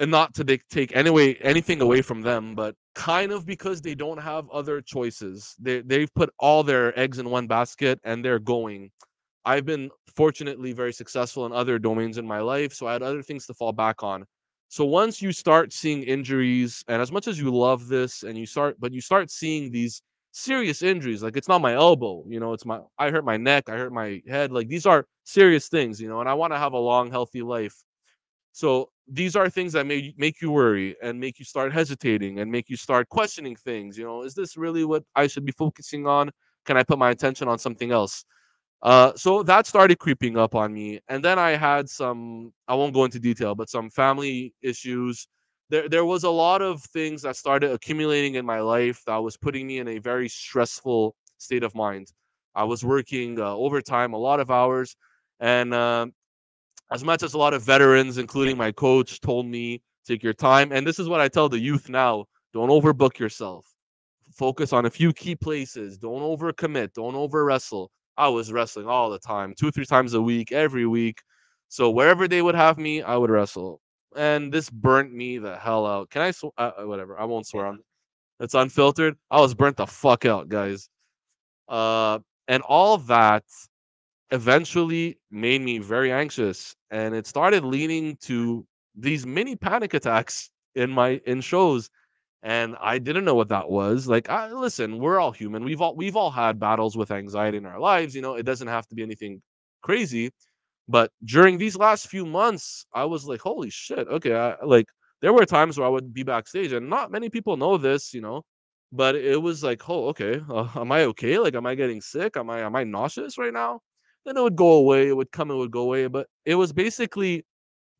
and 0.00 0.10
not 0.10 0.32
to 0.34 0.44
take 0.70 0.94
anyway 0.94 1.34
anything 1.40 1.80
away 1.80 2.02
from 2.02 2.22
them, 2.22 2.54
but 2.54 2.76
kind 2.94 3.32
of 3.32 3.44
because 3.46 3.80
they 3.80 3.94
don't 3.96 4.18
have 4.18 4.48
other 4.50 4.80
choices. 4.80 5.56
They 5.58 5.80
they've 5.80 6.12
put 6.14 6.30
all 6.38 6.62
their 6.62 6.96
eggs 6.98 7.18
in 7.18 7.30
one 7.30 7.48
basket 7.48 7.98
and 8.04 8.24
they're 8.24 8.38
going. 8.38 8.90
I've 9.48 9.64
been 9.64 9.90
fortunately 10.16 10.72
very 10.72 10.92
successful 10.92 11.46
in 11.46 11.52
other 11.52 11.78
domains 11.78 12.18
in 12.18 12.26
my 12.26 12.40
life, 12.40 12.72
so 12.74 12.86
I 12.86 12.92
had 12.94 13.02
other 13.02 13.22
things 13.22 13.46
to 13.46 13.54
fall 13.54 13.72
back 13.72 14.02
on. 14.02 14.24
So 14.68 14.84
once 14.84 15.22
you 15.22 15.32
start 15.32 15.72
seeing 15.72 16.02
injuries, 16.02 16.84
and 16.88 17.00
as 17.00 17.10
much 17.10 17.26
as 17.28 17.38
you 17.40 17.50
love 17.54 17.88
this, 17.88 18.22
and 18.24 18.36
you 18.38 18.46
start, 18.46 18.76
but 18.80 18.92
you 18.92 19.00
start 19.00 19.30
seeing 19.30 19.70
these 19.72 20.02
serious 20.32 20.82
injuries, 20.82 21.22
like 21.22 21.36
it's 21.36 21.48
not 21.48 21.62
my 21.62 21.74
elbow, 21.74 22.24
you 22.28 22.40
know, 22.40 22.52
it's 22.52 22.66
my 22.66 22.80
I 22.98 23.10
hurt 23.10 23.24
my 23.24 23.38
neck, 23.38 23.68
I 23.68 23.76
hurt 23.76 23.92
my 23.92 24.20
head, 24.28 24.52
like 24.52 24.68
these 24.68 24.86
are 24.86 25.06
serious 25.24 25.68
things, 25.68 26.00
you 26.00 26.08
know, 26.08 26.20
and 26.20 26.28
I 26.28 26.34
want 26.34 26.52
to 26.52 26.58
have 26.58 26.74
a 26.74 26.78
long, 26.78 27.10
healthy 27.10 27.42
life. 27.42 27.74
So 28.52 28.90
these 29.08 29.36
are 29.36 29.48
things 29.50 29.72
that 29.74 29.86
may 29.86 30.14
make 30.18 30.40
you 30.42 30.50
worry 30.50 30.96
and 31.02 31.20
make 31.20 31.38
you 31.38 31.44
start 31.44 31.72
hesitating 31.72 32.40
and 32.40 32.50
make 32.50 32.68
you 32.68 32.76
start 32.76 33.08
questioning 33.08 33.56
things. 33.56 33.96
You 33.98 34.04
know, 34.04 34.22
is 34.22 34.34
this 34.34 34.56
really 34.56 34.84
what 34.84 35.04
I 35.14 35.26
should 35.28 35.44
be 35.44 35.52
focusing 35.52 36.06
on? 36.06 36.30
Can 36.66 36.76
I 36.76 36.82
put 36.82 36.98
my 36.98 37.10
attention 37.10 37.48
on 37.48 37.58
something 37.58 37.92
else? 37.92 38.24
Uh, 38.82 39.12
so 39.16 39.42
that 39.42 39.66
started 39.66 39.98
creeping 39.98 40.38
up 40.38 40.54
on 40.54 40.72
me, 40.72 41.00
and 41.08 41.24
then 41.24 41.38
I 41.38 41.50
had 41.50 41.88
some. 41.88 42.52
I 42.68 42.74
won't 42.74 42.94
go 42.94 43.04
into 43.04 43.18
detail, 43.18 43.54
but 43.54 43.68
some 43.68 43.90
family 43.90 44.54
issues. 44.62 45.26
There, 45.70 45.88
there 45.88 46.04
was 46.04 46.24
a 46.24 46.30
lot 46.30 46.62
of 46.62 46.82
things 46.82 47.22
that 47.22 47.36
started 47.36 47.72
accumulating 47.72 48.36
in 48.36 48.46
my 48.46 48.60
life 48.60 49.02
that 49.06 49.16
was 49.16 49.36
putting 49.36 49.66
me 49.66 49.78
in 49.78 49.88
a 49.88 49.98
very 49.98 50.28
stressful 50.28 51.14
state 51.38 51.62
of 51.64 51.74
mind. 51.74 52.12
I 52.54 52.64
was 52.64 52.84
working 52.84 53.38
uh, 53.40 53.54
overtime, 53.54 54.14
a 54.14 54.18
lot 54.18 54.40
of 54.40 54.50
hours, 54.50 54.96
and 55.40 55.74
uh, 55.74 56.06
as 56.92 57.02
much 57.04 57.22
as 57.24 57.34
a 57.34 57.38
lot 57.38 57.54
of 57.54 57.62
veterans, 57.62 58.16
including 58.16 58.56
my 58.56 58.70
coach, 58.72 59.20
told 59.20 59.46
me 59.46 59.82
take 60.06 60.22
your 60.22 60.34
time. 60.34 60.70
And 60.72 60.86
this 60.86 61.00
is 61.00 61.08
what 61.08 61.20
I 61.20 61.28
tell 61.28 61.48
the 61.48 61.58
youth 61.58 61.88
now: 61.88 62.26
don't 62.52 62.70
overbook 62.70 63.18
yourself. 63.18 63.66
Focus 64.32 64.72
on 64.72 64.86
a 64.86 64.90
few 64.90 65.12
key 65.12 65.34
places. 65.34 65.98
Don't 65.98 66.22
overcommit. 66.22 66.92
Don't 66.94 67.16
over 67.16 67.44
wrestle. 67.44 67.90
I 68.18 68.28
was 68.28 68.52
wrestling 68.52 68.88
all 68.88 69.10
the 69.10 69.18
time, 69.20 69.54
two, 69.56 69.70
three 69.70 69.86
times 69.86 70.12
a 70.14 70.20
week, 70.20 70.52
every 70.52 70.86
week. 70.86 71.22
So 71.68 71.90
wherever 71.90 72.28
they 72.28 72.42
would 72.42 72.56
have 72.56 72.76
me, 72.76 73.02
I 73.02 73.16
would 73.16 73.30
wrestle. 73.30 73.80
And 74.16 74.52
this 74.52 74.68
burnt 74.70 75.12
me 75.14 75.38
the 75.38 75.56
hell 75.56 75.86
out. 75.86 76.10
Can 76.10 76.22
I? 76.22 76.32
swear? 76.32 76.52
uh, 76.58 76.72
whatever. 76.80 77.18
I 77.18 77.24
won't 77.24 77.46
swear 77.46 77.66
on. 77.66 77.78
It's 78.40 78.54
unfiltered. 78.54 79.16
I 79.30 79.40
was 79.40 79.54
burnt 79.54 79.76
the 79.76 79.86
fuck 79.86 80.24
out, 80.26 80.48
guys. 80.48 80.88
Uh, 81.68 82.18
and 82.48 82.62
all 82.64 82.98
that 82.98 83.44
eventually 84.30 85.18
made 85.30 85.60
me 85.62 85.78
very 85.78 86.12
anxious, 86.12 86.74
and 86.90 87.14
it 87.14 87.26
started 87.26 87.64
leading 87.64 88.16
to 88.22 88.66
these 88.96 89.26
mini 89.26 89.56
panic 89.56 89.94
attacks 89.94 90.50
in 90.74 90.90
my 90.90 91.20
in 91.26 91.40
shows 91.40 91.90
and 92.42 92.76
I 92.80 92.98
didn't 92.98 93.24
know 93.24 93.34
what 93.34 93.48
that 93.48 93.68
was. 93.70 94.08
Like, 94.08 94.30
I, 94.30 94.52
listen, 94.52 94.98
we're 94.98 95.18
all 95.20 95.32
human. 95.32 95.64
We've 95.64 95.80
all 95.80 95.96
we've 95.96 96.16
all 96.16 96.30
had 96.30 96.58
battles 96.60 96.96
with 96.96 97.10
anxiety 97.10 97.58
in 97.58 97.66
our 97.66 97.80
lives. 97.80 98.14
You 98.14 98.22
know, 98.22 98.34
it 98.34 98.44
doesn't 98.44 98.68
have 98.68 98.86
to 98.88 98.94
be 98.94 99.02
anything 99.02 99.42
crazy, 99.82 100.30
But 100.88 101.12
during 101.24 101.58
these 101.58 101.76
last 101.76 102.08
few 102.08 102.26
months, 102.26 102.86
I 102.94 103.04
was 103.04 103.26
like, 103.26 103.40
holy 103.40 103.70
shit. 103.70 104.08
Okay. 104.08 104.34
I, 104.34 104.56
like 104.64 104.86
there 105.22 105.32
were 105.32 105.46
times 105.46 105.78
where 105.78 105.86
I 105.86 105.90
would 105.90 106.14
be 106.14 106.22
backstage 106.24 106.72
and 106.72 106.88
not 106.90 107.10
many 107.12 107.28
people 107.30 107.56
know 107.56 107.76
this, 107.78 108.14
you 108.14 108.20
know, 108.22 108.42
but 108.92 109.14
it 109.16 109.40
was 109.42 109.62
like, 109.64 109.88
oh, 109.88 110.08
okay. 110.08 110.40
Uh, 110.48 110.68
am 110.76 110.92
I 110.92 111.04
okay? 111.04 111.38
Like, 111.38 111.54
am 111.54 111.66
I 111.66 111.74
getting 111.74 112.00
sick? 112.00 112.36
Am 112.36 112.50
I, 112.50 112.60
am 112.60 112.76
I 112.76 112.84
nauseous 112.84 113.38
right 113.38 113.52
now? 113.52 113.80
Then 114.24 114.36
it 114.36 114.42
would 114.42 114.56
go 114.56 114.72
away. 114.74 115.08
It 115.08 115.16
would 115.16 115.32
come, 115.32 115.50
it 115.50 115.56
would 115.56 115.70
go 115.70 115.82
away. 115.82 116.06
But 116.08 116.26
it 116.44 116.54
was 116.56 116.72
basically 116.72 117.44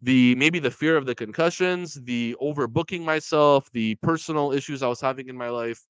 the 0.03 0.35
maybe 0.37 0.59
the 0.59 0.71
fear 0.71 0.97
of 0.97 1.07
the 1.07 1.15
concussions, 1.15 1.95
the 2.05 2.37
overbooking 2.41 3.03
myself, 3.05 3.69
the 3.73 3.97
personal 3.97 4.53
issues 4.53 4.83
I 4.83 4.89
was 4.89 5.01
having 5.01 5.29
in 5.29 5.37
my 5.37 5.49
life. 5.49 5.81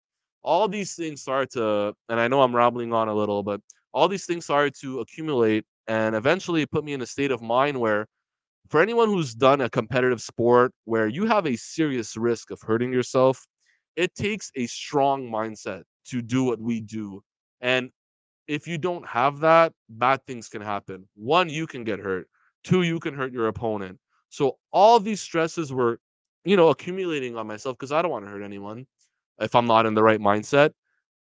All 0.43 0.69
these 0.69 0.95
things 0.95 1.21
started 1.23 1.50
to, 1.53 1.95
and 2.09 2.21
I 2.21 2.29
know 2.29 2.43
I'm 2.43 2.55
rambling 2.55 2.93
on 2.93 3.09
a 3.09 3.15
little, 3.15 3.43
but 3.43 3.61
all 3.93 4.09
these 4.09 4.25
things 4.27 4.45
started 4.45 4.75
to 4.81 5.00
accumulate 5.00 5.65
and 5.88 6.15
eventually 6.15 6.65
put 6.67 6.85
me 6.85 6.93
in 6.93 7.03
a 7.03 7.07
state 7.07 7.31
of 7.33 7.43
mind 7.43 7.79
where 7.79 8.07
for 8.69 8.81
anyone 8.83 9.09
who's 9.09 9.35
done 9.35 9.61
a 9.61 9.71
competitive 9.71 10.21
sport 10.21 10.73
where 10.85 11.09
you 11.09 11.27
have 11.27 11.47
a 11.47 11.57
serious 11.57 12.17
risk 12.17 12.50
of 12.50 12.61
hurting 12.62 12.93
yourself 12.93 13.47
it 13.97 14.15
takes 14.15 14.50
a 14.57 14.67
strong 14.67 15.29
mindset 15.31 15.83
to 16.07 16.23
do 16.23 16.45
what 16.45 16.61
we 16.61 16.81
do 16.81 17.23
and 17.61 17.91
if 18.49 18.67
you 18.67 18.79
don't 18.79 19.07
have 19.07 19.41
that 19.41 19.73
bad 19.88 20.21
things 20.27 20.49
can 20.49 20.62
happen 20.62 21.09
one 21.15 21.49
you 21.49 21.67
can 21.67 21.85
get 21.85 21.99
hurt 21.99 22.29
two 22.65 22.83
you 22.83 22.99
can 22.99 23.15
hurt 23.15 23.33
your 23.33 23.49
opponent 23.49 23.99
so 24.29 24.59
all 24.73 25.00
these 25.00 25.21
stresses 25.21 25.73
were 25.73 26.00
you 26.45 26.57
know 26.57 26.69
accumulating 26.69 27.37
on 27.37 27.47
myself 27.47 27.77
because 27.77 27.93
i 27.93 28.03
don't 28.03 28.11
want 28.11 28.25
to 28.25 28.31
hurt 28.31 28.43
anyone 28.43 28.87
if 29.41 29.55
i'm 29.55 29.67
not 29.67 29.87
in 29.87 29.95
the 29.95 30.03
right 30.03 30.21
mindset 30.21 30.73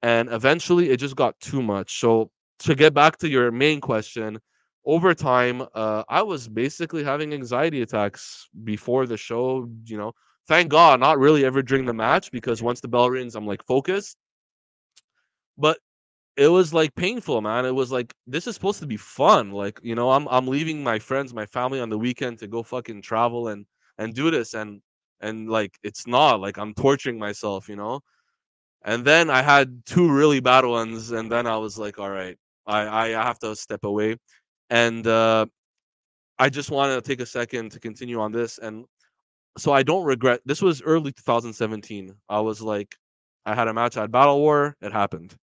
and 0.02 0.28
eventually 0.30 0.90
it 0.90 0.98
just 0.98 1.16
got 1.16 1.38
too 1.40 1.62
much 1.62 1.98
so 1.98 2.30
to 2.60 2.74
get 2.74 2.94
back 2.94 3.16
to 3.18 3.28
your 3.28 3.50
main 3.50 3.80
question, 3.80 4.38
over 4.86 5.14
time, 5.14 5.62
uh, 5.74 6.04
I 6.08 6.22
was 6.22 6.48
basically 6.48 7.02
having 7.02 7.32
anxiety 7.32 7.82
attacks 7.82 8.48
before 8.64 9.06
the 9.06 9.16
show. 9.16 9.68
You 9.86 9.96
know, 9.96 10.12
thank 10.46 10.70
God, 10.70 11.00
not 11.00 11.18
really 11.18 11.44
ever 11.44 11.62
during 11.62 11.86
the 11.86 11.94
match 11.94 12.30
because 12.30 12.62
once 12.62 12.80
the 12.80 12.88
bell 12.88 13.10
rings, 13.10 13.34
I'm 13.34 13.46
like 13.46 13.64
focused. 13.64 14.16
But 15.56 15.78
it 16.36 16.48
was 16.48 16.74
like 16.74 16.94
painful, 16.96 17.40
man. 17.40 17.64
It 17.66 17.74
was 17.74 17.92
like 17.92 18.12
this 18.26 18.46
is 18.46 18.54
supposed 18.54 18.80
to 18.80 18.86
be 18.86 18.96
fun. 18.96 19.50
Like 19.52 19.80
you 19.82 19.94
know, 19.94 20.10
I'm 20.10 20.26
I'm 20.28 20.46
leaving 20.48 20.82
my 20.82 20.98
friends, 20.98 21.32
my 21.34 21.46
family 21.46 21.80
on 21.80 21.90
the 21.90 21.98
weekend 21.98 22.38
to 22.40 22.46
go 22.48 22.62
fucking 22.62 23.02
travel 23.02 23.48
and 23.48 23.66
and 23.98 24.14
do 24.14 24.30
this, 24.30 24.54
and 24.54 24.80
and 25.20 25.48
like 25.48 25.78
it's 25.82 26.06
not 26.06 26.40
like 26.40 26.58
I'm 26.58 26.74
torturing 26.74 27.18
myself, 27.18 27.68
you 27.68 27.76
know. 27.76 28.00
And 28.84 29.04
then 29.04 29.30
I 29.30 29.42
had 29.42 29.84
two 29.86 30.10
really 30.12 30.40
bad 30.40 30.64
ones, 30.66 31.10
and 31.12 31.30
then 31.32 31.46
I 31.46 31.56
was 31.58 31.78
like, 31.78 31.98
all 31.98 32.10
right, 32.10 32.36
I 32.66 33.14
I 33.16 33.24
have 33.24 33.38
to 33.40 33.56
step 33.56 33.84
away, 33.84 34.16
and 34.70 35.06
uh, 35.06 35.46
I 36.38 36.48
just 36.50 36.70
want 36.70 36.92
to 36.94 37.08
take 37.08 37.20
a 37.20 37.26
second 37.26 37.72
to 37.72 37.80
continue 37.80 38.20
on 38.20 38.32
this. 38.32 38.58
And 38.58 38.86
so 39.58 39.72
I 39.72 39.82
don't 39.84 40.04
regret. 40.06 40.40
This 40.46 40.62
was 40.62 40.82
early 40.82 41.12
2017. 41.12 42.14
I 42.28 42.40
was 42.40 42.62
like, 42.62 42.96
I 43.46 43.54
had 43.54 43.68
a 43.68 43.74
match 43.74 43.96
at 43.98 44.10
Battle 44.12 44.40
War. 44.40 44.76
It 44.82 44.92
happened. 44.92 45.36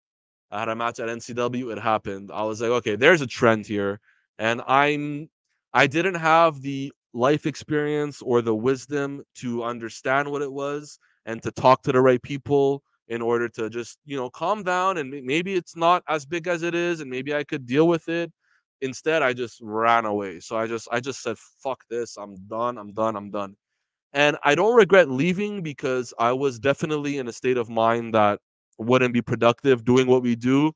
I 0.51 0.61
had 0.61 0.69
a 0.69 0.77
match 0.77 1.01
at 1.01 1.09
NCW. 1.09 1.73
It 1.73 1.79
happened. 1.79 2.31
I 2.33 2.43
was 2.45 2.61
like, 2.61 2.71
okay, 2.71 2.97
there's 2.97 3.21
a 3.21 3.27
trend 3.27 3.67
here, 3.67 4.01
and 4.39 4.63
I'm. 4.67 5.29
I 5.75 5.87
didn't 5.87 6.15
have 6.15 6.63
the 6.63 6.93
life 7.13 7.47
experience 7.47 8.23
or 8.23 8.43
the 8.43 8.55
wisdom 8.55 9.23
to 9.37 9.63
understand 9.65 10.31
what 10.31 10.43
it 10.43 10.53
was 10.53 10.99
and 11.27 11.43
to 11.43 11.51
talk 11.51 11.83
to 11.83 11.93
the 11.93 12.01
right 12.01 12.23
people 12.23 12.83
in 13.09 13.23
order 13.23 13.49
to 13.49 13.71
just 13.71 13.99
you 14.05 14.17
know 14.17 14.29
calm 14.31 14.63
down 14.63 14.99
and 14.99 15.11
maybe 15.25 15.55
it's 15.55 15.77
not 15.77 16.03
as 16.09 16.27
big 16.27 16.47
as 16.47 16.63
it 16.63 16.75
is 16.75 17.01
and 17.01 17.11
maybe 17.11 17.35
i 17.35 17.43
could 17.43 17.67
deal 17.67 17.89
with 17.89 18.09
it 18.09 18.31
instead 18.83 19.23
i 19.23 19.33
just 19.33 19.59
ran 19.63 20.05
away 20.05 20.39
so 20.41 20.57
i 20.57 20.67
just 20.67 20.87
i 20.93 21.01
just 21.01 21.23
said 21.23 21.37
fuck 21.63 21.81
this 21.91 22.17
i'm 22.17 22.37
done 22.49 22.77
i'm 22.79 22.93
done 22.93 23.17
i'm 23.17 23.31
done 23.31 23.55
and 24.13 24.37
i 24.45 24.55
don't 24.55 24.77
regret 24.77 25.11
leaving 25.11 25.63
because 25.63 26.15
i 26.19 26.33
was 26.33 26.59
definitely 26.59 27.19
in 27.19 27.29
a 27.29 27.33
state 27.33 27.57
of 27.59 27.69
mind 27.71 28.15
that 28.15 28.41
wouldn't 28.79 29.15
be 29.15 29.23
productive 29.23 29.85
doing 29.85 30.07
what 30.07 30.23
we 30.23 30.35
do 30.37 30.73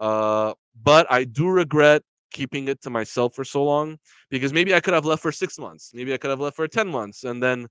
uh 0.00 0.52
but 0.82 1.10
i 1.10 1.24
do 1.24 1.48
regret 1.48 2.02
keeping 2.30 2.68
it 2.68 2.80
to 2.82 2.90
myself 2.90 3.34
for 3.34 3.44
so 3.44 3.64
long 3.64 3.96
because 4.30 4.52
maybe 4.52 4.74
i 4.74 4.80
could 4.80 4.94
have 4.94 5.06
left 5.06 5.22
for 5.22 5.32
six 5.32 5.58
months 5.58 5.90
maybe 5.94 6.12
i 6.12 6.16
could 6.16 6.30
have 6.30 6.40
left 6.40 6.56
for 6.56 6.68
10 6.68 6.86
months 6.88 7.24
and 7.24 7.42
then 7.42 7.66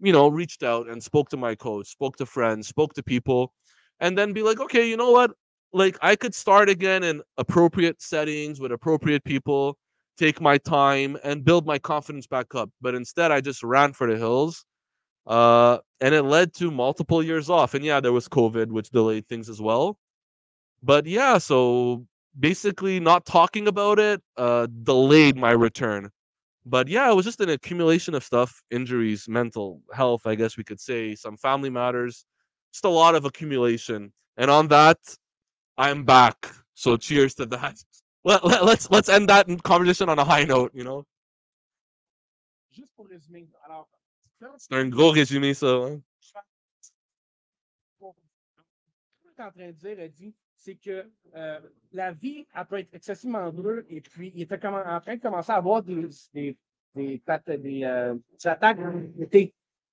you 0.00 0.12
know, 0.12 0.28
reached 0.28 0.62
out 0.62 0.88
and 0.88 1.02
spoke 1.02 1.28
to 1.30 1.36
my 1.36 1.54
coach, 1.54 1.88
spoke 1.88 2.16
to 2.16 2.26
friends, 2.26 2.68
spoke 2.68 2.94
to 2.94 3.02
people, 3.02 3.52
and 4.00 4.16
then 4.16 4.32
be 4.32 4.42
like, 4.42 4.60
okay, 4.60 4.88
you 4.88 4.96
know 4.96 5.10
what? 5.10 5.32
Like 5.72 5.98
I 6.02 6.16
could 6.16 6.34
start 6.34 6.68
again 6.68 7.02
in 7.02 7.22
appropriate 7.36 8.00
settings 8.00 8.60
with 8.60 8.72
appropriate 8.72 9.24
people, 9.24 9.76
take 10.16 10.40
my 10.40 10.56
time 10.58 11.18
and 11.24 11.44
build 11.44 11.66
my 11.66 11.78
confidence 11.78 12.26
back 12.26 12.54
up. 12.54 12.70
But 12.80 12.94
instead, 12.94 13.32
I 13.32 13.40
just 13.40 13.62
ran 13.62 13.92
for 13.92 14.10
the 14.10 14.16
hills. 14.16 14.64
Uh, 15.28 15.78
and 16.00 16.14
it 16.14 16.24
led 16.24 16.54
to 16.56 16.72
multiple 16.72 17.22
years 17.22 17.50
off. 17.50 17.74
And 17.74 17.84
yeah, 17.84 18.00
there 18.00 18.12
was 18.12 18.28
COVID, 18.28 18.68
which 18.68 18.90
delayed 18.90 19.28
things 19.28 19.50
as 19.50 19.62
well. 19.62 19.98
But 20.82 21.06
yeah, 21.06 21.38
so 21.38 22.06
basically 22.38 23.00
not 23.00 23.26
talking 23.26 23.68
about 23.68 23.98
it 24.00 24.22
uh 24.38 24.68
delayed 24.84 25.36
my 25.36 25.50
return 25.50 26.10
but 26.66 26.88
yeah, 26.88 27.10
it 27.10 27.14
was 27.14 27.24
just 27.26 27.40
an 27.40 27.50
accumulation 27.50 28.14
of 28.14 28.24
stuff, 28.24 28.62
injuries, 28.70 29.28
mental 29.28 29.82
health, 29.94 30.26
I 30.26 30.34
guess 30.36 30.56
we 30.58 30.64
could 30.64 30.80
say, 30.80 31.14
some 31.14 31.36
family 31.36 31.70
matters, 31.70 32.26
just 32.72 32.84
a 32.84 32.90
lot 32.90 33.14
of 33.14 33.24
accumulation. 33.24 34.12
And 34.36 34.50
on 34.50 34.68
that, 34.68 34.98
I'm 35.78 36.04
back. 36.04 36.50
So 36.74 36.96
cheers 36.96 37.34
to 37.36 37.46
that. 37.46 37.76
Let, 38.24 38.44
let, 38.44 38.64
let's 38.66 38.90
let's 38.90 39.08
end 39.08 39.30
that 39.30 39.46
conversation 39.64 40.08
on 40.10 40.18
a 40.18 40.24
high 40.24 40.44
note, 40.44 40.72
you 40.74 40.84
know. 40.84 41.06
C'est 44.58 44.74
un 44.74 44.88
gros 44.88 45.10
résumé, 45.10 45.54
ça. 45.54 45.66
hein. 45.66 46.00
ce 46.20 46.32
que 49.28 49.34
tu 49.34 49.40
es 49.40 49.44
en 49.44 49.50
train 49.50 49.66
de 49.66 49.72
dire, 49.72 50.00
Eddie, 50.00 50.34
c'est 50.56 50.74
que 50.76 51.10
euh, 51.34 51.60
la 51.92 52.12
vie, 52.12 52.46
elle 52.54 52.66
peut 52.66 52.78
être 52.78 52.94
excessivement 52.94 53.50
dure 53.52 53.82
et 53.88 54.00
puis 54.00 54.32
il 54.34 54.42
était 54.42 54.64
en 54.66 55.00
train 55.00 55.16
de 55.16 55.20
commencer 55.20 55.52
à 55.52 55.56
avoir 55.56 55.82
des, 55.82 56.08
des, 56.34 56.56
des, 56.94 57.22
euh, 57.84 58.14
des 58.14 58.46
attaques. 58.46 58.78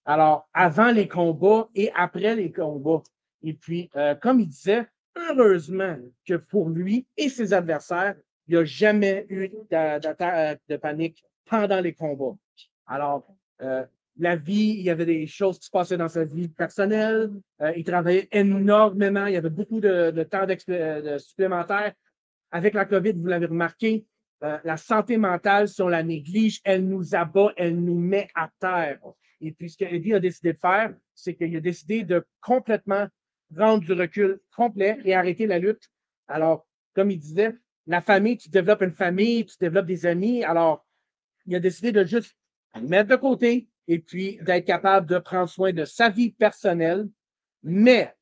Alors, 0.05 0.47
avant 0.53 0.91
les 0.91 1.07
combats 1.07 1.67
et 1.73 1.91
après 1.93 2.35
les 2.35 2.51
combats. 2.51 3.01
Et 3.41 3.53
puis, 3.53 3.89
euh, 3.95 4.15
comme 4.15 4.39
il 4.39 4.47
disait, 4.47 4.87
heureusement 5.15 5.97
que 6.25 6.35
pour 6.35 6.69
lui 6.69 7.07
et 7.17 7.29
ses 7.29 7.53
adversaires, 7.53 8.15
il 8.47 8.55
n'y 8.55 8.61
a 8.61 8.65
jamais 8.65 9.25
eu 9.29 9.49
d'a- 9.69 9.99
d'attaque 9.99 10.61
de 10.67 10.77
panique 10.77 11.23
pendant 11.45 11.79
les 11.81 11.93
combats. 11.93 12.37
Alors, 12.85 13.27
la 14.17 14.35
vie, 14.35 14.75
il 14.77 14.81
y 14.81 14.89
avait 14.89 15.05
des 15.05 15.27
choses 15.27 15.59
qui 15.59 15.65
se 15.65 15.71
passaient 15.71 15.97
dans 15.97 16.07
sa 16.07 16.23
vie 16.23 16.47
personnelle. 16.47 17.31
Euh, 17.61 17.73
il 17.75 17.83
travaillait 17.83 18.29
énormément. 18.31 19.25
Il 19.25 19.33
y 19.33 19.37
avait 19.37 19.49
beaucoup 19.49 19.81
de, 19.81 20.23
temps 20.23 20.47
supplémentaire. 21.19 21.93
Avec 22.51 22.73
la 22.73 22.85
COVID, 22.85 23.13
vous 23.13 23.27
l'avez 23.27 23.47
remarqué, 23.47 24.05
euh, 24.43 24.57
la 24.63 24.77
santé 24.77 25.17
mentale, 25.17 25.67
si 25.67 25.81
on 25.81 25.89
la 25.89 26.03
néglige, 26.03 26.61
elle 26.63 26.87
nous 26.87 27.15
abat, 27.15 27.51
elle 27.57 27.79
nous 27.79 27.99
met 27.99 28.29
à 28.35 28.49
terre. 28.59 28.99
Et 29.41 29.51
puis, 29.51 29.69
ce 29.69 29.77
qu'Eddie 29.77 30.13
a 30.13 30.19
décidé 30.19 30.53
de 30.53 30.57
faire, 30.57 30.93
c'est 31.13 31.35
qu'il 31.35 31.55
a 31.55 31.59
décidé 31.59 32.03
de 32.03 32.25
complètement 32.41 33.07
prendre 33.53 33.83
du 33.83 33.93
recul 33.93 34.39
complet 34.55 34.97
et 35.03 35.13
arrêter 35.13 35.45
la 35.45 35.59
lutte. 35.59 35.89
Alors, 36.27 36.65
comme 36.93 37.11
il 37.11 37.19
disait, 37.19 37.55
la 37.87 38.01
famille, 38.01 38.37
tu 38.37 38.49
développes 38.49 38.81
une 38.81 38.91
famille, 38.91 39.45
tu 39.45 39.55
développes 39.59 39.85
des 39.85 40.05
amis. 40.05 40.43
Alors, 40.43 40.85
il 41.45 41.55
a 41.55 41.59
décidé 41.59 41.91
de 41.91 42.03
juste 42.03 42.35
mettre 42.81 43.09
de 43.09 43.15
côté 43.15 43.67
et 43.87 43.99
puis 43.99 44.39
d'être 44.41 44.65
capable 44.65 45.07
de 45.07 45.17
prendre 45.19 45.49
soin 45.49 45.73
de 45.73 45.85
sa 45.85 46.09
vie 46.09 46.31
personnelle. 46.31 47.07
Mais, 47.63 48.13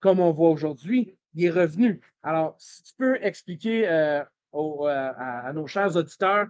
comme 0.00 0.20
on 0.20 0.32
voit 0.32 0.50
aujourd'hui, 0.50 1.16
il 1.34 1.44
est 1.44 1.50
revenu. 1.50 2.00
Alors, 2.22 2.54
si 2.58 2.82
tu 2.82 2.94
peux 2.96 3.18
expliquer 3.22 3.88
euh, 3.88 4.22
aux, 4.52 4.88
euh, 4.88 5.12
à, 5.16 5.48
à 5.48 5.52
nos 5.52 5.66
chers 5.66 5.96
auditeurs 5.96 6.48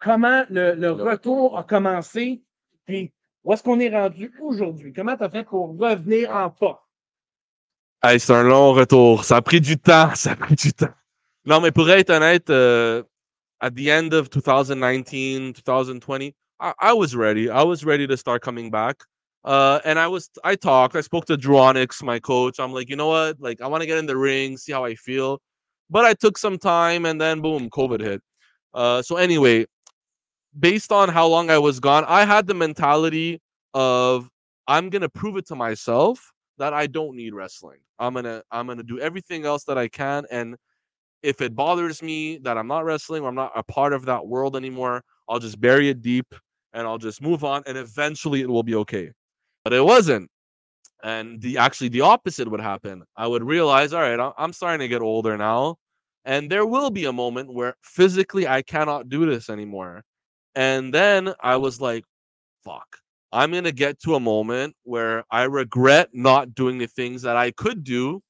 comment 0.00 0.44
le, 0.50 0.74
le 0.74 0.90
retour 0.90 1.56
a 1.58 1.62
commencé, 1.62 2.42
puis 2.86 3.12
où 3.44 3.52
est-ce 3.52 3.62
qu'on 3.62 3.78
est 3.78 3.94
rendu 3.94 4.32
aujourd'hui? 4.40 4.92
Comment 4.92 5.16
tu 5.16 5.22
as 5.22 5.30
fait 5.30 5.44
pour 5.44 5.78
revenir 5.78 6.34
en 6.34 6.50
pas? 6.50 6.86
Hey, 8.02 8.18
c'est 8.18 8.32
un 8.32 8.42
long 8.42 8.72
retour. 8.72 9.24
Ça 9.24 9.36
a 9.36 9.42
pris 9.42 9.60
du 9.60 9.78
temps. 9.78 10.10
Ça 10.14 10.32
a 10.32 10.36
pris 10.36 10.54
du 10.56 10.72
temps. 10.72 10.92
Non, 11.44 11.60
mais 11.60 11.70
pour 11.70 11.88
être 11.90 12.10
honnête, 12.10 12.50
euh, 12.50 13.02
at 13.60 13.70
the 13.70 13.88
end 13.88 14.08
of 14.12 14.30
2019, 14.30 15.62
2020, 15.62 16.30
I, 16.60 16.74
I 16.78 16.92
was 16.92 17.16
ready. 17.16 17.50
I 17.50 17.62
was 17.62 17.84
ready 17.84 18.06
to 18.06 18.16
start 18.16 18.42
coming 18.42 18.70
back. 18.70 18.96
Uh, 19.44 19.80
and 19.84 19.98
I 19.98 20.06
was, 20.06 20.28
I 20.44 20.54
talked, 20.54 20.94
I 20.94 21.00
spoke 21.00 21.24
to 21.26 21.36
Drew 21.36 21.58
Onyx, 21.58 22.02
my 22.02 22.18
coach. 22.18 22.60
I'm 22.60 22.72
like, 22.72 22.90
you 22.90 22.96
know 22.96 23.08
what? 23.08 23.40
Like, 23.40 23.62
I 23.62 23.66
want 23.66 23.80
to 23.80 23.86
get 23.86 23.96
in 23.96 24.06
the 24.06 24.16
ring, 24.16 24.58
see 24.58 24.72
how 24.72 24.84
I 24.84 24.94
feel. 24.94 25.40
But 25.88 26.04
I 26.04 26.12
took 26.14 26.36
some 26.36 26.58
time 26.58 27.06
and 27.06 27.20
then 27.20 27.40
boom, 27.40 27.70
COVID 27.70 28.00
hit. 28.00 28.22
Uh, 28.74 29.02
so 29.02 29.16
anyway, 29.16 29.66
based 30.58 30.92
on 30.92 31.08
how 31.08 31.26
long 31.26 31.50
I 31.50 31.58
was 31.58 31.80
gone, 31.80 32.04
I 32.06 32.24
had 32.24 32.46
the 32.46 32.54
mentality 32.54 33.40
of 33.74 34.28
I'm 34.68 34.90
gonna 34.90 35.08
prove 35.08 35.36
it 35.36 35.46
to 35.48 35.56
myself 35.56 36.32
that 36.58 36.74
I 36.74 36.86
don't 36.86 37.16
need 37.16 37.34
wrestling. 37.34 37.78
I'm 37.98 38.14
gonna 38.14 38.42
I'm 38.52 38.66
gonna 38.68 38.84
do 38.84 39.00
everything 39.00 39.44
else 39.44 39.64
that 39.64 39.78
I 39.78 39.88
can, 39.88 40.26
and 40.30 40.56
if 41.22 41.40
it 41.40 41.56
bothers 41.56 42.02
me 42.02 42.38
that 42.38 42.56
I'm 42.56 42.68
not 42.68 42.84
wrestling 42.84 43.24
or 43.24 43.28
I'm 43.28 43.34
not 43.34 43.52
a 43.56 43.62
part 43.62 43.92
of 43.92 44.04
that 44.06 44.26
world 44.26 44.56
anymore, 44.56 45.02
I'll 45.28 45.40
just 45.40 45.60
bury 45.60 45.88
it 45.88 46.02
deep 46.02 46.26
and 46.72 46.86
I'll 46.86 46.98
just 46.98 47.22
move 47.22 47.44
on 47.44 47.62
and 47.66 47.76
eventually 47.76 48.40
it 48.40 48.48
will 48.48 48.62
be 48.62 48.74
okay. 48.76 49.12
But 49.64 49.72
it 49.72 49.84
wasn't. 49.84 50.30
And 51.02 51.40
the 51.40 51.58
actually 51.58 51.88
the 51.88 52.02
opposite 52.02 52.50
would 52.50 52.60
happen. 52.60 53.02
I 53.16 53.26
would 53.26 53.42
realize, 53.42 53.92
all 53.92 54.02
right, 54.02 54.32
I'm 54.36 54.52
starting 54.52 54.80
to 54.80 54.88
get 54.88 55.00
older 55.00 55.36
now, 55.36 55.76
and 56.24 56.50
there 56.50 56.66
will 56.66 56.90
be 56.90 57.06
a 57.06 57.12
moment 57.12 57.52
where 57.52 57.74
physically 57.82 58.46
I 58.46 58.62
cannot 58.62 59.08
do 59.08 59.24
this 59.26 59.48
anymore. 59.48 60.02
And 60.54 60.92
then 60.92 61.32
I 61.40 61.56
was 61.56 61.80
like, 61.80 62.04
fuck. 62.64 62.86
I'm 63.32 63.52
going 63.52 63.64
to 63.64 63.72
get 63.72 64.00
to 64.00 64.16
a 64.16 64.20
moment 64.20 64.74
where 64.82 65.24
I 65.30 65.44
regret 65.44 66.10
not 66.12 66.54
doing 66.54 66.78
the 66.78 66.88
things 66.88 67.22
that 67.22 67.36
I 67.36 67.52
could 67.52 67.84
do, 67.84 68.20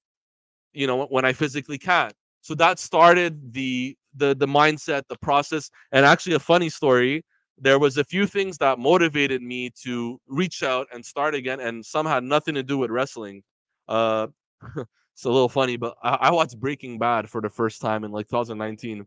you 0.73 0.87
know, 0.87 1.07
when 1.07 1.25
I 1.25 1.33
physically 1.33 1.79
can't. 1.79 2.13
So 2.43 2.55
that 2.57 2.79
started 2.79 3.53
the 3.53 3.97
the 4.15 4.35
the 4.35 4.47
mindset, 4.47 5.03
the 5.09 5.17
process, 5.19 5.71
and 5.93 6.05
actually 6.05 6.35
a 6.35 6.41
funny 6.41 6.69
story. 6.69 7.25
There 7.61 7.79
was 7.79 7.99
a 7.99 8.05
few 8.05 8.27
things 8.27 8.57
that 8.59 8.79
motivated 8.79 9.43
me 9.43 9.71
to 9.83 10.19
reach 10.27 10.63
out 10.63 10.87
and 10.93 11.05
start 11.05 11.35
again, 11.35 11.61
and 11.61 11.85
some 11.85 12.07
had 12.07 12.25
nothing 12.25 12.55
to 12.55 12.63
do 12.63 12.79
with 12.79 12.91
wrestling. 12.91 13.43
Uh, 13.87 14.29
it's 14.77 15.25
a 15.25 15.31
little 15.31 15.49
funny, 15.49 15.77
but 15.77 15.95
I, 16.03 16.15
I 16.15 16.31
watched 16.33 16.59
Breaking 16.59 16.99
Bad 16.99 17.29
for 17.29 17.41
the 17.41 17.51
first 17.51 17.83
time 17.83 18.05
in 18.05 18.13
like 18.13 18.29
2019, 18.29 19.07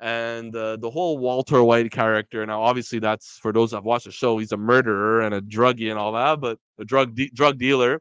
and 0.00 0.54
uh, 0.54 0.76
the 0.76 0.90
whole 0.90 1.18
Walter 1.18 1.62
White 1.62 1.90
character. 1.92 2.44
Now, 2.44 2.62
obviously, 2.62 2.98
that's 2.98 3.38
for 3.38 3.52
those 3.52 3.70
that 3.70 3.84
watched 3.84 4.06
the 4.06 4.10
show. 4.10 4.38
He's 4.38 4.52
a 4.52 4.56
murderer 4.56 5.20
and 5.20 5.34
a 5.34 5.40
druggie 5.40 5.90
and 5.90 5.98
all 5.98 6.12
that, 6.12 6.40
but 6.40 6.58
a 6.78 6.84
drug 6.84 7.14
de- 7.14 7.30
drug 7.30 7.58
dealer. 7.58 8.00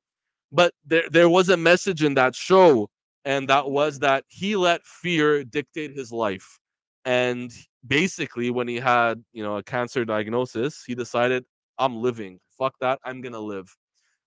But 0.51 0.73
there 0.85 1.09
there 1.11 1.29
was 1.29 1.49
a 1.49 1.57
message 1.57 2.03
in 2.03 2.15
that 2.15 2.35
show, 2.35 2.89
and 3.23 3.47
that 3.49 3.69
was 3.69 3.99
that 3.99 4.25
he 4.29 4.55
let 4.55 4.83
fear 4.83 5.43
dictate 5.43 5.95
his 5.95 6.11
life. 6.11 6.59
And 7.05 7.51
basically, 7.87 8.49
when 8.51 8.67
he 8.67 8.77
had 8.77 9.23
you 9.33 9.43
know 9.43 9.57
a 9.57 9.63
cancer 9.63 10.05
diagnosis, 10.05 10.83
he 10.85 10.95
decided, 10.95 11.45
"I'm 11.79 11.97
living. 12.01 12.39
Fuck 12.57 12.75
that. 12.81 12.99
I'm 13.05 13.21
gonna 13.21 13.39
live." 13.39 13.67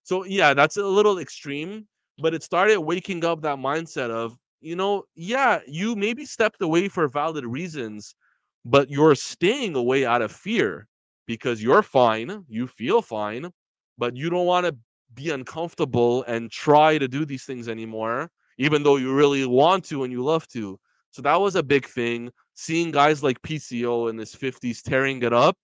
So 0.04 0.24
yeah, 0.24 0.54
that's 0.54 0.76
a 0.76 0.86
little 0.86 1.18
extreme, 1.18 1.86
but 2.18 2.34
it 2.34 2.42
started 2.42 2.80
waking 2.80 3.24
up 3.24 3.42
that 3.42 3.58
mindset 3.58 4.10
of 4.10 4.36
you 4.60 4.74
know, 4.76 5.04
yeah, 5.14 5.60
you 5.68 5.94
maybe 5.94 6.24
stepped 6.26 6.60
away 6.62 6.88
for 6.88 7.06
valid 7.08 7.46
reasons, 7.46 8.16
but 8.64 8.90
you're 8.90 9.14
staying 9.14 9.76
away 9.76 10.04
out 10.04 10.20
of 10.22 10.32
fear 10.32 10.88
because 11.26 11.62
you're 11.62 11.82
fine, 11.82 12.44
you 12.48 12.66
feel 12.66 13.00
fine, 13.02 13.50
but 13.98 14.16
you 14.16 14.30
don't 14.30 14.46
want 14.46 14.66
to 14.66 14.76
be 15.14 15.30
uncomfortable 15.30 16.24
and 16.24 16.50
try 16.50 16.98
to 16.98 17.06
do 17.08 17.24
these 17.24 17.44
things 17.44 17.68
anymore, 17.68 18.30
even 18.58 18.82
though 18.82 18.96
you 18.96 19.14
really 19.14 19.46
want 19.46 19.84
to 19.86 20.02
and 20.04 20.12
you 20.12 20.22
love 20.24 20.46
to. 20.48 20.78
So 21.12 21.22
that 21.22 21.40
was 21.40 21.54
a 21.56 21.62
big 21.62 21.86
thing. 21.86 22.30
Seeing 22.60 22.90
guys 22.90 23.22
like 23.22 23.40
PCO 23.42 24.10
in 24.10 24.18
his 24.18 24.34
50s 24.34 24.82
tearing 24.82 25.22
it 25.22 25.32
up, 25.32 25.56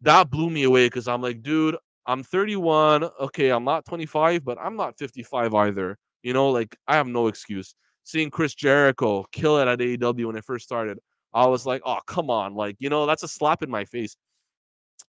that 0.00 0.30
blew 0.30 0.48
me 0.48 0.62
away 0.62 0.86
because 0.86 1.06
I'm 1.06 1.20
like, 1.20 1.42
dude, 1.42 1.76
I'm 2.06 2.22
31. 2.22 3.04
Okay, 3.20 3.50
I'm 3.50 3.64
not 3.64 3.84
25, 3.84 4.44
but 4.44 4.56
I'm 4.58 4.74
not 4.76 4.96
55 4.98 5.54
either. 5.54 5.98
You 6.22 6.32
know, 6.32 6.48
like 6.48 6.74
I 6.86 6.96
have 6.96 7.06
no 7.06 7.26
excuse 7.26 7.74
seeing 8.08 8.30
Chris 8.30 8.54
Jericho 8.54 9.26
kill 9.32 9.58
it 9.58 9.68
at 9.68 9.78
AEW 9.78 10.26
when 10.26 10.36
it 10.36 10.44
first 10.44 10.64
started, 10.64 10.98
I 11.34 11.46
was 11.46 11.66
like, 11.66 11.82
oh 11.84 11.98
come 12.06 12.30
on, 12.30 12.54
like 12.54 12.76
you 12.78 12.88
know 12.88 13.06
that's 13.06 13.22
a 13.22 13.28
slap 13.28 13.62
in 13.62 13.70
my 13.70 13.84
face. 13.84 14.16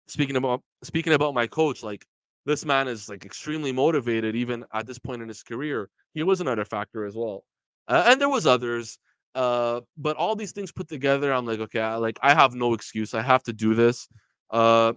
Speaking 0.08 0.36
about 0.36 0.62
speaking 0.82 1.12
about 1.12 1.34
my 1.34 1.46
coach, 1.46 1.82
like 1.82 2.06
this 2.46 2.64
man 2.64 2.88
is 2.88 3.08
like 3.08 3.24
extremely 3.26 3.70
motivated 3.70 4.34
even 4.34 4.64
at 4.72 4.86
this 4.86 4.98
point 4.98 5.20
in 5.20 5.28
his 5.28 5.42
career. 5.42 5.90
He 6.14 6.22
was 6.22 6.40
another 6.40 6.64
factor 6.64 7.04
as 7.04 7.14
well, 7.14 7.44
uh, 7.88 8.04
and 8.06 8.20
there 8.20 8.30
was 8.30 8.46
others. 8.46 8.98
Uh, 9.36 9.82
but 9.98 10.16
all 10.16 10.34
these 10.34 10.52
things 10.52 10.72
put 10.72 10.88
together, 10.88 11.32
I'm 11.32 11.44
like, 11.44 11.60
okay, 11.60 11.80
I, 11.80 11.96
like 11.96 12.18
I 12.22 12.34
have 12.34 12.54
no 12.54 12.72
excuse. 12.72 13.12
I 13.12 13.20
have 13.22 13.42
to 13.44 13.52
do 13.52 13.74
this. 13.74 14.08
Uh, 14.50 14.94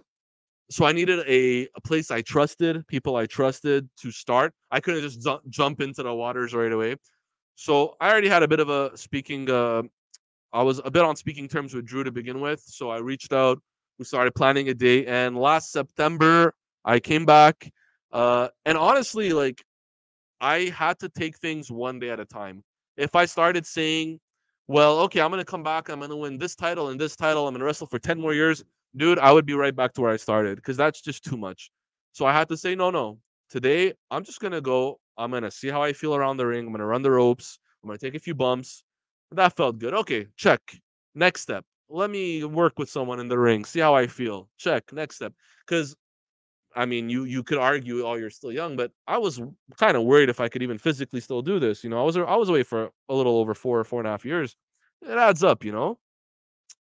so 0.70 0.86
I 0.86 0.92
needed 0.92 1.20
a, 1.28 1.68
a 1.76 1.80
place 1.82 2.10
I 2.10 2.22
trusted, 2.22 2.86
people 2.86 3.16
I 3.16 3.26
trusted 3.26 3.88
to 4.00 4.10
start. 4.10 4.54
I 4.70 4.80
couldn't 4.80 5.02
just 5.02 5.28
jump 5.50 5.80
into 5.80 6.02
the 6.02 6.14
waters 6.14 6.54
right 6.54 6.72
away. 6.72 6.96
So 7.56 7.96
I 8.00 8.10
already 8.10 8.28
had 8.28 8.42
a 8.42 8.48
bit 8.48 8.60
of 8.60 8.70
a 8.70 8.96
speaking. 8.96 9.50
Uh, 9.50 9.82
I 10.52 10.62
was 10.62 10.80
a 10.84 10.90
bit 10.90 11.02
on 11.02 11.16
speaking 11.16 11.46
terms 11.46 11.74
with 11.74 11.84
Drew 11.84 12.02
to 12.04 12.10
begin 12.10 12.40
with. 12.40 12.60
So 12.60 12.88
I 12.88 12.98
reached 12.98 13.32
out. 13.32 13.60
We 13.98 14.06
started 14.06 14.34
planning 14.34 14.70
a 14.70 14.74
date, 14.74 15.06
and 15.06 15.36
last 15.36 15.70
September 15.70 16.54
I 16.86 16.98
came 17.00 17.26
back. 17.26 17.70
Uh, 18.10 18.48
and 18.64 18.78
honestly, 18.78 19.34
like 19.34 19.62
I 20.40 20.72
had 20.74 20.98
to 21.00 21.10
take 21.10 21.36
things 21.36 21.70
one 21.70 21.98
day 21.98 22.08
at 22.08 22.20
a 22.20 22.24
time. 22.24 22.64
If 22.96 23.14
I 23.14 23.26
started 23.26 23.66
saying, 23.66 24.20
"Well, 24.70 25.00
okay, 25.00 25.20
I'm 25.20 25.30
gonna 25.30 25.44
come 25.44 25.62
back. 25.64 25.88
I'm 25.88 26.00
gonna 26.00 26.16
win 26.16 26.38
this 26.38 26.54
title 26.54 26.88
and 26.90 27.00
this 27.00 27.16
title. 27.16 27.46
I'm 27.48 27.54
gonna 27.54 27.64
wrestle 27.64 27.88
for 27.88 27.98
ten 27.98 28.20
more 28.20 28.34
years," 28.34 28.64
dude, 28.96 29.18
I 29.18 29.32
would 29.32 29.46
be 29.46 29.54
right 29.54 29.74
back 29.74 29.92
to 29.94 30.00
where 30.02 30.12
I 30.12 30.16
started 30.16 30.56
because 30.56 30.76
that's 30.76 31.00
just 31.00 31.24
too 31.24 31.36
much. 31.36 31.70
So 32.12 32.24
I 32.26 32.32
had 32.32 32.48
to 32.50 32.56
say, 32.56 32.74
"No, 32.76 32.90
no. 32.90 33.18
Today, 33.50 33.94
I'm 34.12 34.24
just 34.24 34.40
gonna 34.40 34.60
go 34.60 35.00
I'm 35.18 35.30
gonna 35.32 35.50
see 35.50 35.68
how 35.68 35.82
I 35.82 35.92
feel 35.92 36.14
around 36.14 36.36
the 36.38 36.46
ring. 36.46 36.66
I'm 36.66 36.72
gonna 36.72 36.86
run 36.86 37.02
the 37.02 37.10
ropes. 37.10 37.58
I'm 37.82 37.88
gonna 37.88 37.98
take 37.98 38.14
a 38.14 38.18
few 38.20 38.34
bumps. 38.34 38.84
That 39.32 39.56
felt 39.56 39.78
good. 39.78 39.92
Okay, 39.94 40.26
check. 40.36 40.60
Next 41.14 41.42
step. 41.42 41.64
Let 41.88 42.10
me 42.10 42.44
work 42.44 42.78
with 42.78 42.88
someone 42.88 43.20
in 43.20 43.28
the 43.28 43.38
ring. 43.38 43.64
See 43.64 43.80
how 43.80 43.94
I 43.94 44.06
feel. 44.06 44.48
Check. 44.58 44.92
Next 44.92 45.16
step. 45.16 45.32
Because 45.66 45.94
I 46.74 46.86
mean, 46.86 47.08
you 47.08 47.24
you 47.24 47.42
could 47.42 47.58
argue, 47.58 48.06
oh, 48.06 48.14
you're 48.14 48.30
still 48.30 48.52
young, 48.52 48.76
but 48.76 48.92
I 49.06 49.18
was 49.18 49.40
kind 49.76 49.96
of 49.96 50.04
worried 50.04 50.28
if 50.28 50.40
I 50.40 50.48
could 50.48 50.62
even 50.62 50.78
physically 50.78 51.20
still 51.20 51.42
do 51.42 51.58
this. 51.58 51.82
You 51.82 51.90
know, 51.90 52.00
I 52.00 52.04
was 52.04 52.16
I 52.16 52.36
was 52.36 52.48
away 52.48 52.62
for 52.62 52.90
a 53.08 53.14
little 53.14 53.38
over 53.38 53.54
four 53.54 53.78
or 53.80 53.84
four 53.84 54.00
and 54.00 54.06
a 54.06 54.10
half 54.10 54.24
years. 54.24 54.56
It 55.02 55.18
adds 55.18 55.42
up, 55.42 55.64
you 55.64 55.72
know. 55.72 55.98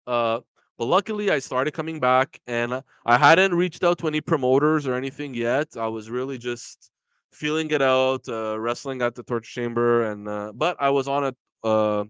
Uh, 0.05 0.41
but 0.77 0.85
luckily, 0.85 1.31
I 1.31 1.39
started 1.39 1.71
coming 1.71 1.99
back, 1.99 2.39
and 2.47 2.83
I 3.05 3.17
hadn't 3.17 3.55
reached 3.55 3.83
out 3.83 3.97
to 3.99 4.07
any 4.07 4.21
promoters 4.21 4.85
or 4.87 4.93
anything 4.95 5.33
yet. 5.33 5.75
I 5.77 5.87
was 5.87 6.09
really 6.09 6.37
just 6.37 6.91
feeling 7.31 7.71
it 7.71 7.81
out, 7.81 8.27
uh, 8.27 8.59
wrestling 8.59 9.01
at 9.01 9.15
the 9.15 9.23
torture 9.23 9.49
chamber, 9.49 10.11
and 10.11 10.27
uh, 10.27 10.51
but 10.53 10.77
I 10.79 10.89
was 10.89 11.07
on 11.07 11.25
it. 11.25 11.35
Uh, 11.63 12.05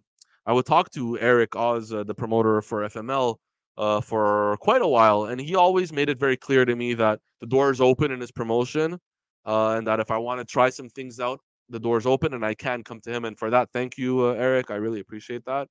I 0.46 0.54
would 0.54 0.66
talk 0.66 0.90
to 0.92 1.20
Eric 1.20 1.56
Oz, 1.56 1.94
uh, 1.94 2.04
the 2.04 2.16
promoter 2.16 2.62
for 2.62 2.84
FML, 2.84 3.36
uh, 3.78 4.02
for 4.02 4.58
quite 4.62 4.82
a 4.82 4.88
while, 4.88 5.26
and 5.26 5.40
he 5.40 5.56
always 5.56 5.94
made 5.94 6.10
it 6.10 6.20
very 6.20 6.38
clear 6.38 6.66
to 6.66 6.76
me 6.76 6.94
that 6.96 7.20
the 7.40 7.48
door 7.48 7.72
is 7.72 7.80
open 7.82 8.12
in 8.12 8.20
his 8.20 8.32
promotion, 8.32 9.00
uh, 9.46 9.76
and 9.78 9.88
that 9.88 10.00
if 10.00 10.12
I 10.12 10.18
want 10.18 10.40
to 10.40 10.46
try 10.46 10.70
some 10.70 10.90
things 10.90 11.20
out, 11.20 11.40
the 11.70 11.80
door 11.80 11.98
is 11.98 12.06
open, 12.06 12.34
and 12.34 12.46
I 12.46 12.54
can 12.54 12.84
come 12.84 13.02
to 13.02 13.12
him. 13.12 13.26
And 13.26 13.38
for 13.38 13.50
that, 13.50 13.70
thank 13.74 13.98
you, 13.98 14.28
uh, 14.28 14.34
Eric. 14.34 14.72
I 14.72 14.76
really 14.76 15.00
appreciate 15.00 15.46
that. 15.46 15.68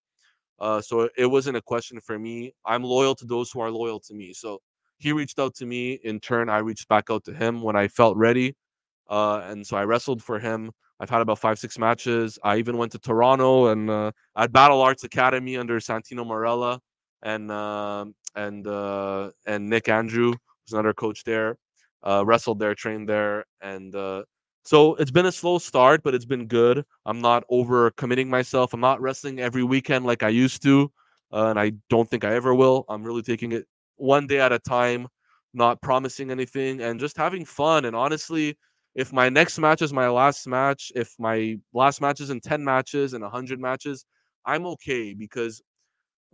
Uh, 0.59 0.81
so 0.81 1.09
it 1.17 1.27
wasn't 1.27 1.57
a 1.57 1.63
question 1.63 2.01
for 2.01 2.19
me. 2.19 2.53
I'm 2.65 2.83
loyal 2.83 3.15
to 3.17 3.27
those 3.27 3.51
who 3.51 3.61
are 3.61 3.71
loyal 3.71 4.01
to 4.01 4.15
me. 4.15 4.33
So 4.33 4.61
he 4.99 5.13
reached 5.13 5.39
out 5.39 5.55
to 5.57 5.67
me. 5.67 5.99
In 6.05 6.21
turn, 6.21 6.49
I 6.49 6.59
reached 6.59 6.89
back 6.89 7.11
out 7.11 7.25
to 7.25 7.35
him 7.35 7.63
when 7.63 7.77
I 7.77 7.89
felt 7.89 8.17
ready. 8.17 8.55
Uh, 9.09 9.43
and 9.45 9.67
so 9.67 9.77
I 9.77 9.85
wrestled 9.85 10.23
for 10.23 10.39
him. 10.39 10.71
I've 10.99 11.11
had 11.11 11.21
about 11.21 11.39
five, 11.39 11.59
six 11.59 11.79
matches. 11.79 12.39
I 12.43 12.57
even 12.57 12.79
went 12.79 12.93
to 12.93 12.99
Toronto 12.99 13.67
and 13.67 13.91
uh, 13.91 14.13
at 14.37 14.53
Battle 14.53 14.81
Arts 14.81 15.05
Academy 15.05 15.59
under 15.59 15.79
Santino 15.79 16.27
Marella 16.27 16.79
and 17.23 17.51
uh, 17.51 18.07
and 18.35 18.67
uh, 18.67 19.31
and 19.47 19.69
Nick 19.69 19.89
Andrew, 19.89 20.31
who's 20.33 20.73
another 20.73 20.95
coach 20.95 21.25
there. 21.25 21.57
Uh, 22.03 22.23
wrestled 22.25 22.59
there, 22.61 22.75
trained 22.75 23.09
there, 23.09 23.45
and 23.61 23.95
uh, 23.97 24.23
so 24.65 24.95
it's 24.97 25.11
been 25.11 25.27
a 25.27 25.33
slow 25.33 25.59
start, 25.59 26.03
but 26.05 26.15
it's 26.15 26.25
been 26.25 26.47
good. 26.47 26.85
I'm 27.05 27.21
not 27.21 27.45
over 27.49 27.91
committing 27.93 28.29
myself. 28.31 28.73
I'm 28.75 28.81
not 28.81 29.01
wrestling 29.01 29.41
every 29.41 29.65
weekend 29.65 30.05
like 30.05 30.23
I 30.23 30.29
used 30.29 30.63
to, 30.65 30.91
uh, 31.33 31.47
and 31.47 31.59
I 31.59 31.73
don't 31.91 32.09
think 32.09 32.25
I 32.25 32.35
ever 32.35 32.55
will. 32.55 32.85
I'm 32.89 33.03
really 33.03 33.23
taking 33.23 33.53
it 33.53 33.67
one 33.97 34.27
day 34.27 34.41
at 34.41 34.53
a 34.53 34.59
time, 34.59 35.09
not 35.55 35.81
promising 35.83 36.31
anything, 36.31 36.81
and 36.81 37.01
just 37.01 37.17
having 37.17 37.45
fun. 37.45 37.85
And 37.87 37.97
honestly, 37.97 38.57
if 38.95 39.13
my 39.13 39.29
next 39.29 39.59
match 39.59 39.83
is 39.83 39.93
my 39.93 40.09
last 40.09 40.47
match, 40.47 40.91
if 40.95 41.15
my 41.19 41.57
last 41.73 42.01
match 42.01 42.21
is 42.21 42.31
in 42.31 42.41
10 42.41 42.65
matches 42.65 43.15
and 43.15 43.23
100 43.23 43.61
matches, 43.61 44.05
I'm 44.45 44.67
okay 44.67 45.15
because 45.15 45.61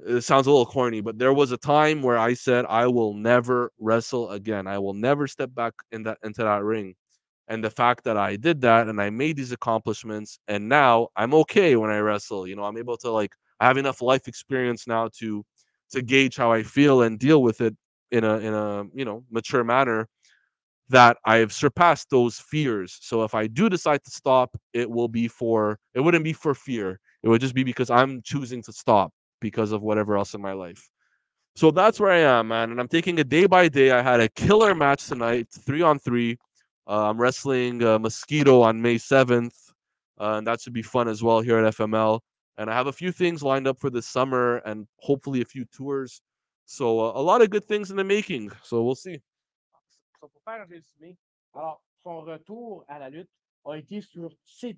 it 0.07 0.23
sounds 0.23 0.47
a 0.47 0.51
little 0.51 0.67
corny, 0.67 1.01
but 1.01 1.19
there 1.19 1.33
was 1.33 1.53
a 1.53 1.57
time 1.57 2.03
where 2.03 2.19
I 2.19 2.35
said 2.35 2.65
I 2.69 2.87
will 2.87 3.15
never 3.15 3.71
wrestle 3.79 4.31
again. 4.31 4.67
I 4.67 4.79
will 4.79 4.95
never 4.95 5.27
step 5.29 5.55
back 5.55 5.75
in 5.93 6.03
that 6.05 6.19
into 6.25 6.43
that 6.43 6.65
ring. 6.65 6.95
And 7.49 7.62
the 7.65 7.71
fact 7.71 8.05
that 8.05 8.17
I 8.17 8.37
did 8.37 8.61
that 8.62 8.88
and 8.88 9.01
I 9.01 9.11
made 9.11 9.37
these 9.37 9.53
accomplishments 9.53 10.38
and 10.49 10.69
now 10.69 11.09
I'm 11.17 11.35
okay 11.35 11.77
when 11.77 11.91
I 11.91 11.99
wrestle. 11.99 12.47
You 12.47 12.57
know, 12.57 12.65
I'm 12.65 12.79
able 12.79 12.97
to 12.99 13.11
like 13.11 13.33
I 13.61 13.67
have 13.67 13.79
enough 13.79 14.03
life 14.03 14.29
experience 14.29 14.87
now 14.87 15.09
to 15.19 15.45
to 15.93 16.03
gauge 16.03 16.37
how 16.37 16.53
I 16.53 16.62
feel 16.62 17.03
and 17.03 17.19
deal 17.19 17.43
with 17.43 17.61
it 17.61 17.77
in 18.11 18.25
a 18.25 18.38
in 18.38 18.55
a, 18.55 18.85
you 18.95 19.05
know, 19.05 19.25
mature 19.31 19.65
manner 19.65 20.09
that 20.88 21.17
I've 21.25 21.53
surpassed 21.53 22.11
those 22.11 22.38
fears. 22.38 22.99
So 23.01 23.23
if 23.25 23.35
I 23.35 23.47
do 23.47 23.69
decide 23.69 24.05
to 24.05 24.11
stop, 24.11 24.57
it 24.75 24.91
will 24.91 25.09
be 25.09 25.29
for 25.29 25.79
it 25.95 26.01
wouldn't 26.01 26.25
be 26.25 26.33
for 26.35 26.55
fear. 26.55 27.01
It 27.23 27.29
would 27.29 27.41
just 27.41 27.55
be 27.55 27.65
because 27.65 27.91
I'm 27.91 28.21
choosing 28.23 28.62
to 28.65 28.73
stop 28.73 29.12
because 29.43 29.73
of 29.73 29.83
whatever 29.83 30.17
else 30.17 30.33
in 30.33 30.41
my 30.41 30.53
life. 30.53 30.89
So 31.55 31.71
that's 31.71 32.01
where 32.01 32.11
I 32.11 32.39
am, 32.39 32.49
man. 32.49 32.71
And 32.71 32.81
I'm 32.81 32.89
taking 32.89 33.19
it 33.19 33.29
day 33.29 33.45
by 33.45 33.69
day. 33.69 33.91
I 33.91 34.01
had 34.01 34.21
a 34.21 34.29
killer 34.31 34.75
match 34.75 35.09
tonight, 35.09 35.49
three 35.51 35.83
on 35.83 35.99
three. 35.99 36.39
Uh, 36.89 37.11
I'm 37.11 37.21
wrestling 37.21 37.85
uh, 37.85 37.99
Mosquito 37.99 38.63
on 38.63 38.81
May 38.81 38.97
7th, 38.97 39.53
uh, 40.19 40.37
and 40.37 40.47
that 40.47 40.63
should 40.63 40.73
be 40.73 40.83
fun 40.83 41.09
as 41.09 41.23
well 41.23 41.43
here 41.43 41.59
at 41.59 41.75
FML. 41.75 42.21
and 42.59 42.71
I 42.71 42.75
have 42.75 42.87
a 42.87 42.93
few 42.93 43.13
things 43.13 43.43
lined 43.43 43.67
up 43.67 43.79
for 43.79 43.91
this 43.91 44.07
summer 44.07 44.59
and 44.59 44.87
hopefully 44.99 45.41
a 45.41 45.45
few 45.45 45.65
tours. 45.65 46.21
So 46.67 47.01
uh, 47.01 47.13
a 47.15 47.23
lot 47.23 47.43
of 47.43 47.51
good 47.51 47.65
things 47.65 47.91
in 47.91 47.97
the 47.97 48.05
making. 48.05 48.51
So 48.63 48.83
we'll 48.83 48.95
see. 48.95 49.21
So, 50.21 50.29
pour 50.29 50.43
faire 50.45 50.67
alors, 51.55 51.83
son 52.03 52.21
retour 52.21 52.85
à 52.89 52.99
la 52.99 53.11
lutte 53.11 53.29
a 53.65 53.77
été 53.77 54.01
sur 54.01 54.31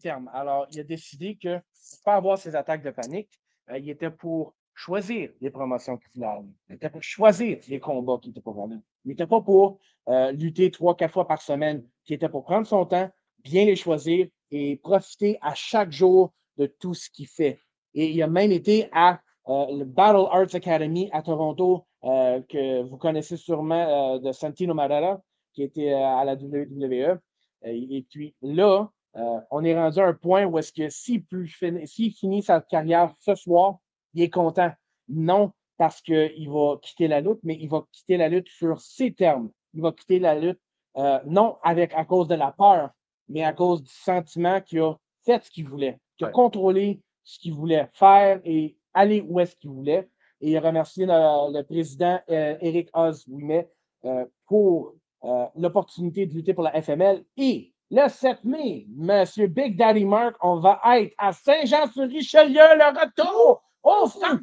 termes. 0.02 0.30
Alors, 0.32 0.66
il 0.72 0.80
a 0.80 0.84
décidé 0.84 1.36
que 1.36 1.58
pour 1.58 2.02
pas 2.04 2.14
avoir 2.16 2.38
attaques 2.54 2.82
de 2.82 2.90
panique, 2.90 3.30
il 3.76 3.88
était 3.90 4.10
pour 4.10 4.54
choisir 4.74 5.30
les 5.40 5.50
promotions 5.50 5.96
qu'il 5.96 6.08
voulait 6.14 6.26
aller. 6.26 6.48
Il 6.68 6.74
était 6.74 6.90
pour 6.90 7.02
choisir 7.02 7.58
les 7.68 7.80
combats 7.80 8.18
qu'il 8.20 8.30
était 8.30 8.40
pour 8.40 8.62
aller. 8.64 8.76
Il 9.04 9.10
n'était 9.10 9.26
pas 9.26 9.40
pour 9.40 9.78
euh, 10.08 10.32
lutter 10.32 10.70
trois, 10.70 10.96
quatre 10.96 11.12
fois 11.12 11.26
par 11.26 11.40
semaine. 11.40 11.86
Il 12.08 12.14
était 12.14 12.28
pour 12.28 12.44
prendre 12.44 12.66
son 12.66 12.84
temps, 12.84 13.10
bien 13.42 13.64
les 13.64 13.76
choisir 13.76 14.26
et 14.50 14.76
profiter 14.76 15.38
à 15.40 15.54
chaque 15.54 15.92
jour 15.92 16.32
de 16.58 16.66
tout 16.66 16.94
ce 16.94 17.08
qu'il 17.10 17.26
fait. 17.28 17.60
Et 17.94 18.10
il 18.10 18.22
a 18.22 18.26
même 18.26 18.52
été 18.52 18.88
à 18.92 19.20
euh, 19.48 19.66
le 19.78 19.84
Battle 19.84 20.26
Arts 20.30 20.54
Academy 20.54 21.08
à 21.12 21.22
Toronto, 21.22 21.86
euh, 22.04 22.40
que 22.48 22.82
vous 22.82 22.96
connaissez 22.96 23.36
sûrement 23.36 24.14
euh, 24.14 24.18
de 24.18 24.32
Santino 24.32 24.74
Marella, 24.74 25.20
qui 25.52 25.62
était 25.62 25.92
euh, 25.92 26.04
à 26.04 26.24
la 26.24 26.34
WWE. 26.34 26.92
Euh, 26.92 27.18
et 27.62 28.04
puis 28.10 28.34
là, 28.42 28.90
euh, 29.16 29.40
on 29.50 29.64
est 29.64 29.74
rendu 29.78 30.00
à 30.00 30.06
un 30.06 30.14
point 30.14 30.44
où 30.44 30.58
est-ce 30.58 30.72
que 30.72 30.88
s'il 30.88 31.24
peut 31.24 31.46
fin- 31.46 31.84
s'il 31.86 32.12
finit 32.12 32.42
sa 32.42 32.60
carrière 32.60 33.12
ce 33.20 33.34
soir, 33.34 33.78
il 34.14 34.22
est 34.22 34.30
content. 34.30 34.70
Non 35.08 35.52
parce 35.76 36.00
qu'il 36.00 36.48
va 36.50 36.78
quitter 36.80 37.08
la 37.08 37.20
lutte, 37.20 37.40
mais 37.42 37.56
il 37.60 37.68
va 37.68 37.84
quitter 37.92 38.16
la 38.16 38.28
lutte 38.28 38.48
sur 38.48 38.80
ses 38.80 39.12
termes. 39.12 39.50
Il 39.72 39.82
va 39.82 39.90
quitter 39.92 40.18
la 40.20 40.38
lutte, 40.38 40.60
euh, 40.96 41.18
non 41.26 41.56
avec 41.62 41.92
à 41.94 42.04
cause 42.04 42.28
de 42.28 42.36
la 42.36 42.52
peur, 42.52 42.90
mais 43.28 43.42
à 43.42 43.52
cause 43.52 43.82
du 43.82 43.90
sentiment 43.92 44.60
qu'il 44.60 44.80
a 44.80 44.94
fait 45.24 45.42
ce 45.44 45.50
qu'il 45.50 45.68
voulait, 45.68 45.98
qu'il 46.16 46.26
a 46.26 46.28
Ouais. 46.28 46.32
contrôlé 46.32 47.00
ce 47.24 47.38
qu'il 47.40 47.54
voulait 47.54 47.88
faire 47.92 48.40
et 48.44 48.76
aller 48.92 49.20
où 49.20 49.40
est-ce 49.40 49.56
qu'il 49.56 49.70
voulait. 49.70 50.08
Et 50.40 50.50
il 50.52 50.56
a 50.56 50.60
remercié 50.60 51.06
le, 51.06 51.52
le 51.56 51.62
président 51.64 52.20
euh, 52.30 52.56
Eric 52.60 52.88
Oz 52.94 53.24
Ouimet 53.28 53.68
euh, 54.04 54.26
pour 54.46 54.94
euh, 55.24 55.46
l'opportunité 55.56 56.26
de 56.26 56.34
lutter 56.34 56.54
pour 56.54 56.62
la 56.64 56.80
FML. 56.80 57.24
Et 57.36 57.73
le 57.94 58.08
7 58.08 58.42
mai, 58.42 58.86
Monsieur 58.96 59.46
Big 59.46 59.76
Daddy 59.76 60.04
Mark, 60.04 60.34
on 60.40 60.58
va 60.58 60.80
être 60.96 61.14
à 61.16 61.32
Saint-Jean-sur-Richelieu, 61.32 62.54
le 62.54 63.00
retour 63.00 63.62
au 63.84 64.08
centre 64.08 64.42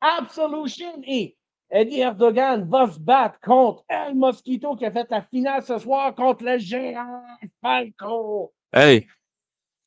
Absolution. 0.00 1.00
Et 1.06 1.38
Eddie 1.70 2.00
Erdogan 2.00 2.68
va 2.68 2.90
se 2.90 2.98
battre 2.98 3.40
contre 3.40 3.82
El 3.88 4.14
Mosquito 4.14 4.76
qui 4.76 4.84
a 4.84 4.90
fait 4.90 5.10
la 5.10 5.22
finale 5.22 5.62
ce 5.62 5.78
soir 5.78 6.14
contre 6.14 6.44
le 6.44 6.58
géant 6.58 7.22
Falco. 7.62 8.52
Hey, 8.70 9.08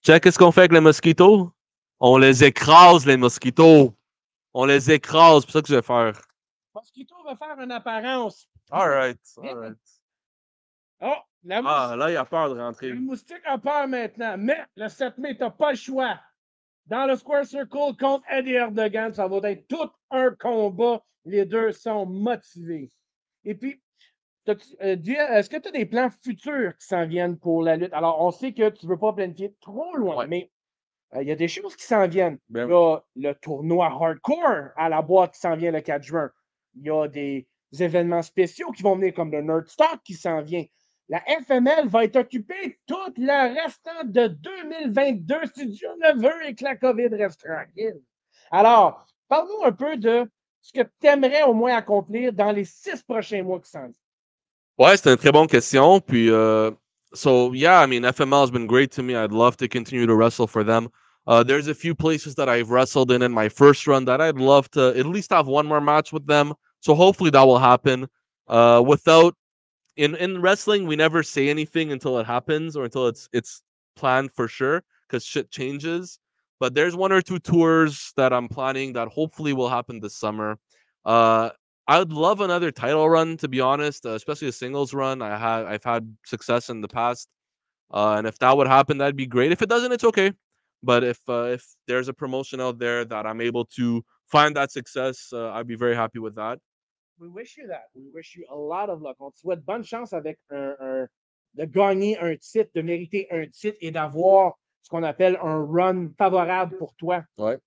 check 0.04 0.24
qu'est-ce 0.24 0.39
qu'on 0.39 0.52
fait 0.52 0.62
avec 0.62 0.72
les 0.72 0.80
mosquitos? 0.80 1.52
On 2.00 2.17
les 2.17 2.43
écrase, 2.43 3.06
les 3.06 3.17
mosquitos. 3.17 3.93
On 4.56 4.65
les 4.65 4.91
écrase, 4.91 5.43
c'est 5.46 5.52
ça 5.52 5.62
que 5.62 5.67
je 5.67 5.76
vais 5.76 5.82
faire. 5.84 6.20
Mosquito 6.74 7.15
va 7.24 7.36
faire 7.36 7.60
une 7.60 7.72
apparence. 7.72 8.48
All 8.72 8.89
right, 8.89 9.20
all 9.43 9.56
right. 9.56 9.78
Oh, 11.00 11.13
la 11.47 11.62
Ah, 11.65 11.95
là, 11.95 12.12
il 12.12 12.17
a 12.17 12.25
peur 12.25 12.49
de 12.49 12.55
Le 12.55 12.62
rentrer. 12.63 12.93
moustique 12.93 13.41
a 13.45 13.57
peur 13.57 13.88
maintenant, 13.88 14.36
mais 14.38 14.57
le 14.75 14.88
7 14.88 15.17
mai, 15.17 15.38
t'as 15.38 15.49
pas 15.49 15.71
le 15.71 15.77
choix. 15.77 16.19
Dans 16.86 17.05
le 17.05 17.15
Square 17.15 17.45
Circle 17.45 17.95
contre 17.99 18.23
Eddie 18.31 18.53
Erdogan, 18.53 19.13
ça 19.13 19.27
va 19.27 19.38
être 19.51 19.67
tout 19.67 19.89
un 20.12 20.31
combat. 20.39 21.03
Les 21.25 21.45
deux 21.45 21.71
sont 21.73 22.05
motivés. 22.05 22.91
Et 23.43 23.55
puis, 23.55 23.81
euh, 24.47 24.55
est-ce 24.79 25.49
que 25.49 25.57
tu 25.57 25.67
as 25.67 25.71
des 25.71 25.86
plans 25.86 26.10
futurs 26.23 26.77
qui 26.77 26.86
s'en 26.88 27.05
viennent 27.05 27.38
pour 27.38 27.62
la 27.63 27.75
lutte? 27.75 27.91
Alors, 27.93 28.21
on 28.21 28.31
sait 28.31 28.53
que 28.53 28.69
tu 28.69 28.86
ne 28.86 28.91
veux 28.91 28.97
pas 28.97 29.12
planifier 29.12 29.53
trop 29.60 29.93
loin, 29.97 30.15
Ouais. 30.19 30.27
mais 30.27 30.49
euh, 31.15 31.21
il 31.23 31.27
y 31.27 31.31
a 31.31 31.36
des 31.36 31.49
choses 31.49 31.75
qui 31.75 31.83
s'en 31.83 32.07
viennent. 32.07 32.38
Ben 32.49 32.67
Il 33.15 33.23
y 33.23 33.27
a 33.27 33.31
le 33.31 33.36
tournoi 33.36 33.88
hardcore 33.88 34.69
à 34.77 34.88
la 34.88 35.01
boîte 35.01 35.33
qui 35.33 35.39
s'en 35.41 35.55
vient 35.57 35.71
le 35.71 35.81
4 35.81 36.03
juin. 36.03 36.31
Il 36.75 36.83
y 36.86 36.89
a 36.89 37.07
des 37.10 37.47
événements 37.77 38.21
spéciaux 38.21 38.71
qui 38.71 38.83
vont 38.83 38.95
venir 38.95 39.13
comme 39.13 39.31
le 39.31 39.41
Nerd 39.41 39.67
Stock 39.67 39.99
qui 40.05 40.13
s'en 40.13 40.41
vient. 40.41 40.63
La 41.10 41.22
FML 41.26 41.88
va 41.88 42.04
être 42.04 42.17
occupée 42.17 42.80
tout 42.86 43.13
le 43.17 43.63
restant 43.63 44.04
de 44.04 44.28
2022 44.28 45.36
si 45.56 45.67
Dieu 45.67 45.88
le 46.02 46.20
veut 46.20 46.48
et 46.48 46.54
que 46.54 46.65
la 46.65 46.76
COVID 46.76 47.08
reste 47.13 47.46
tranquille. 47.46 48.02
Alors, 48.52 49.06
parle-nous 49.30 49.65
un 49.65 49.72
peu 49.72 49.96
de 49.96 50.30
ce 50.62 50.74
que 50.74 50.82
tu 51.00 51.08
aimerais 51.08 51.43
au 51.43 51.54
moins 51.54 51.78
accomplir 51.78 52.34
dans 52.34 52.52
les 52.52 52.65
six 52.65 53.02
prochains 53.04 53.41
mois 53.41 53.60
qui 53.62 53.70
s'en 53.70 53.84
viennent. 53.84 53.93
Ouais, 54.78 54.98
c'est 54.98 55.10
une 55.10 55.17
très 55.17 55.32
bonne 55.32 55.48
question. 55.48 56.02
Puis, 56.02 56.30
uh, 56.30 56.72
so 57.13 57.54
yeah, 57.54 57.82
I 57.82 57.88
mean, 57.88 58.04
FML 58.04 58.41
has 58.41 58.52
been 58.52 58.67
great 58.67 58.91
to 58.91 59.02
me. 59.02 59.15
I'd 59.15 59.32
love 59.32 59.56
to 59.58 59.67
continue 59.67 60.06
to 60.06 60.13
wrestle 60.13 60.46
for 60.46 60.63
them. 60.63 60.89
Uh, 61.26 61.43
there's 61.43 61.67
a 61.67 61.74
few 61.74 61.96
places 61.96 62.36
that 62.36 62.48
I've 62.48 62.70
wrestled 62.70 63.12
in 63.12 63.22
in 63.22 63.32
my 63.32 63.50
first 63.50 63.88
run 63.88 64.06
that 64.06 64.22
I'd 64.22 64.38
love 64.38 64.70
to 64.72 64.93
at 64.98 65.06
least 65.06 65.32
have 65.32 65.48
one 65.48 65.65
more 65.67 65.82
match 65.82 66.13
with 66.13 66.28
them. 66.28 66.54
So 66.82 66.93
hopefully 66.96 67.30
that 67.32 67.43
will 67.43 67.60
happen. 67.60 68.08
Uh, 68.48 68.82
without 68.86 69.36
in 69.97 70.15
in 70.15 70.41
wrestling, 70.41 70.88
we 70.88 70.95
never 70.95 71.23
say 71.23 71.49
anything 71.49 71.91
until 71.91 72.19
it 72.19 72.25
happens 72.25 72.75
or 72.77 72.86
until 72.86 73.07
it's 73.07 73.27
it's 73.33 73.62
planned 73.95 74.31
for 74.33 74.47
sure 74.47 74.83
because 75.07 75.25
shit 75.25 75.51
changes. 75.51 76.19
But 76.60 76.73
there's 76.75 76.95
one 76.95 77.12
or 77.12 77.21
two 77.21 77.39
tours 77.39 78.13
that 78.17 78.33
I'm 78.33 78.47
planning 78.47 78.93
that 78.93 79.10
hopefully 79.10 79.53
will 79.53 79.69
happen 79.69 79.99
this 79.99 80.15
summer. 80.17 80.57
Uh, 81.05 81.51
I 81.88 81.99
would 81.99 82.12
love 82.12 82.41
another 82.41 82.71
title 82.71 83.10
run, 83.10 83.38
to 83.38 83.47
be 83.47 83.62
honest, 83.62 84.05
uh, 84.05 84.12
especially 84.12 84.49
a 84.49 84.51
singles 84.51 84.93
run. 84.93 85.21
I 85.21 85.38
had 85.38 85.65
I've 85.65 85.83
had 85.83 86.15
success 86.25 86.69
in 86.69 86.81
the 86.81 86.88
past, 86.88 87.27
uh, 87.93 88.15
and 88.17 88.27
if 88.27 88.39
that 88.39 88.57
would 88.57 88.67
happen, 88.67 88.97
that'd 88.99 89.15
be 89.15 89.27
great. 89.27 89.51
If 89.51 89.62
it 89.62 89.69
doesn't, 89.69 89.91
it's 89.91 90.03
okay. 90.05 90.33
But 90.83 91.03
if 91.03 91.19
uh, 91.29 91.43
if 91.57 91.65
there's 91.88 92.10
a 92.10 92.13
promotion 92.13 92.62
out 92.62 92.79
there 92.79 93.05
that 93.05 93.25
I'm 93.25 93.41
able 93.41 93.65
to 93.77 94.03
find 94.27 94.55
that 94.55 94.71
success, 94.71 95.29
uh, 95.33 95.51
I'd 95.51 95.67
be 95.67 95.75
very 95.75 95.95
happy 95.95 96.19
with 96.19 96.36
that. 96.36 96.60
We 97.19 97.27
wish 97.30 97.58
you 97.58 97.67
that. 97.67 97.86
We 97.95 98.10
wish 98.13 98.36
you 98.36 98.45
a 98.49 98.56
lot 98.56 98.89
of 98.89 99.01
luck. 99.01 99.15
On 99.19 99.32
te 99.32 99.38
souhaite 99.38 99.63
bonne 99.65 99.84
chance 99.84 100.13
avec 100.13 100.38
un, 100.49 100.75
un- 100.80 101.08
de 101.56 101.65
gagner 101.65 102.17
un 102.19 102.36
titre, 102.36 102.69
de 102.75 102.82
mériter 102.82 103.27
un 103.32 103.47
titre 103.47 103.77
et 103.82 103.89
d'avoir 103.91 104.58
ce 104.84 104.89
qu'on 104.89 105.03
appelle 105.03 105.38
un 105.41 105.65
run 105.65 106.10
favorable 106.17 106.77
pour 106.77 106.93
toi. 106.95 107.23
Ouais. 107.38 107.58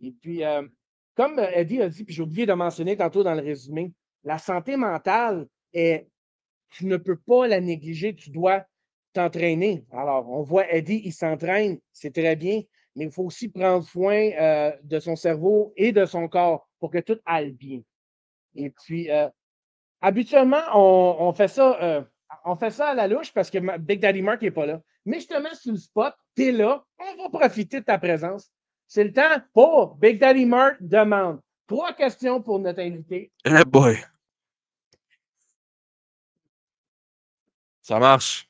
Et 0.00 0.12
puis, 0.12 0.44
euh, 0.44 0.62
comme 1.16 1.38
Eddie 1.38 1.82
a 1.82 1.88
dit, 1.88 2.04
puis 2.04 2.14
j'ai 2.14 2.22
oublié 2.22 2.46
de 2.46 2.52
mentionner 2.52 2.96
tantôt 2.96 3.22
dans 3.24 3.34
le 3.34 3.42
résumé, 3.42 3.92
la 4.22 4.38
santé 4.38 4.76
mentale 4.76 5.46
est, 5.72 6.06
tu 6.70 6.86
ne 6.86 6.96
peux 6.96 7.16
pas 7.16 7.48
la 7.48 7.60
négliger, 7.60 8.14
tu 8.14 8.30
dois 8.30 8.64
t'entraîner. 9.12 9.84
Alors, 9.90 10.30
on 10.30 10.42
voit 10.42 10.72
Eddie, 10.72 11.02
il 11.04 11.12
s'entraîne, 11.12 11.78
c'est 11.92 12.14
très 12.14 12.36
bien, 12.36 12.62
mais 12.94 13.06
il 13.06 13.10
faut 13.10 13.24
aussi 13.24 13.48
prendre 13.48 13.84
soin 13.84 14.30
euh, 14.40 14.72
de 14.84 15.00
son 15.00 15.16
cerveau 15.16 15.72
et 15.76 15.90
de 15.90 16.04
son 16.06 16.28
corps 16.28 16.68
pour 16.78 16.90
que 16.90 16.98
tout 16.98 17.18
aille 17.26 17.52
bien. 17.52 17.80
Et 18.54 18.70
puis, 18.70 19.10
euh, 19.10 19.28
habituellement, 20.00 20.62
on, 20.74 21.28
on 21.28 21.32
fait 21.32 21.48
ça, 21.48 21.78
euh, 21.82 22.02
on 22.44 22.56
fait 22.56 22.70
ça 22.70 22.88
à 22.90 22.94
la 22.94 23.08
louche 23.08 23.32
parce 23.32 23.50
que 23.50 23.78
Big 23.78 24.00
Daddy 24.00 24.22
Mark 24.22 24.42
n'est 24.42 24.50
pas 24.50 24.66
là. 24.66 24.80
Mais 25.04 25.20
je 25.20 25.28
te 25.28 25.34
mets 25.34 25.54
sur 25.54 25.72
le 25.72 25.78
spot, 25.78 26.14
tu 26.36 26.48
es 26.48 26.52
là, 26.52 26.84
on 26.98 27.22
va 27.22 27.28
profiter 27.30 27.80
de 27.80 27.84
ta 27.84 27.98
présence. 27.98 28.50
C'est 28.86 29.04
le 29.04 29.12
temps 29.12 29.40
pour 29.52 29.96
Big 29.96 30.18
Daddy 30.18 30.44
Mark 30.44 30.76
demande. 30.80 31.40
Trois 31.66 31.92
questions 31.92 32.42
pour 32.42 32.58
notre 32.58 32.80
invité. 32.80 33.30
Eh 33.44 33.64
boy. 33.64 33.96
Ça 37.82 37.98
marche. 37.98 38.48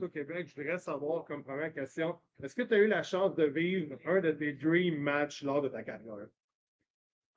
Au 0.00 0.08
Québec, 0.08 0.46
je 0.46 0.54
voudrais 0.54 0.78
savoir 0.78 1.24
comme 1.24 1.42
première 1.42 1.74
question, 1.74 2.16
est-ce 2.40 2.54
que 2.54 2.62
tu 2.62 2.74
as 2.74 2.78
eu 2.78 2.86
la 2.86 3.02
chance 3.02 3.34
de 3.34 3.44
vivre 3.44 3.96
un 4.06 4.20
de 4.20 4.30
tes 4.30 4.52
dream 4.52 4.96
matchs 4.96 5.42
lors 5.42 5.60
de 5.60 5.68
ta 5.68 5.82
carrière? 5.82 6.28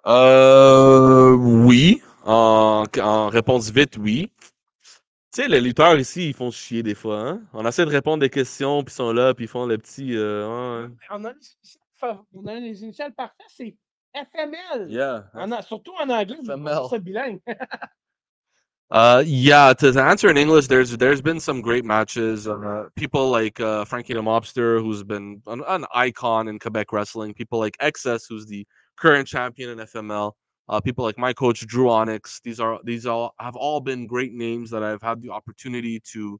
Euh, 0.07 1.31
oui. 1.35 2.01
En, 2.23 2.83
en 3.01 3.29
réponse 3.29 3.69
vite, 3.71 3.97
oui. 3.97 4.31
Tu 5.33 5.43
sais, 5.43 5.47
les 5.47 5.61
lutteurs 5.61 5.97
ici, 5.97 6.29
ils 6.29 6.33
font 6.33 6.51
chier 6.51 6.83
des 6.83 6.93
fois. 6.95 7.19
Hein? 7.21 7.41
On 7.53 7.65
essaie 7.65 7.85
de 7.85 7.89
répondre 7.91 8.19
des 8.19 8.29
questions, 8.29 8.83
puis 8.83 8.91
ils 8.91 8.95
sont 8.95 9.13
là, 9.13 9.33
puis 9.33 9.45
ils 9.45 9.47
font 9.47 9.65
le 9.65 9.77
petit. 9.77 10.15
euh, 10.17 10.83
ouais. 10.83 10.89
On 11.09 11.23
a, 11.23 11.31
les 11.31 11.39
initiales 11.39 11.81
fa- 11.97 12.23
on 12.33 12.45
a 12.47 12.55
les 12.55 12.83
initiales 12.83 13.13
parfaites, 13.13 13.47
c'est 13.55 13.75
FML. 14.13 14.87
Yeah. 14.91 15.29
A- 15.33 15.61
surtout 15.61 15.93
en 16.01 16.09
anglais, 16.09 16.37
FML. 16.43 16.79
c'est 16.89 16.99
bilingue. 16.99 17.39
Uh, 18.93 19.23
yeah. 19.25 19.73
To, 19.73 19.89
to 19.93 20.03
answer 20.03 20.27
in 20.27 20.35
English, 20.35 20.67
there's 20.67 20.97
there's 20.97 21.21
been 21.21 21.39
some 21.39 21.61
great 21.61 21.85
matches. 21.85 22.45
Uh, 22.45 22.89
people 22.97 23.29
like 23.29 23.57
uh, 23.61 23.85
Frankie 23.85 24.13
the 24.13 24.21
Mobster, 24.21 24.81
who's 24.81 25.01
been 25.01 25.41
an, 25.47 25.63
an 25.69 25.85
icon 25.95 26.49
in 26.49 26.59
Quebec 26.59 26.91
wrestling. 26.91 27.33
People 27.33 27.57
like 27.57 27.77
XS, 27.77 28.25
who's 28.27 28.47
the 28.47 28.67
current 29.01 29.27
champion 29.27 29.71
in 29.71 29.79
FML. 29.79 30.33
Uh, 30.69 30.79
people 30.79 31.03
like 31.03 31.17
my 31.17 31.33
coach 31.33 31.65
Drew 31.67 31.89
Onyx. 31.89 32.39
These 32.43 32.59
are 32.59 32.79
these 32.85 33.05
all 33.05 33.33
have 33.39 33.55
all 33.55 33.81
been 33.81 34.07
great 34.07 34.33
names 34.33 34.69
that 34.69 34.83
I've 34.83 35.01
had 35.01 35.21
the 35.21 35.29
opportunity 35.29 35.99
to 36.13 36.39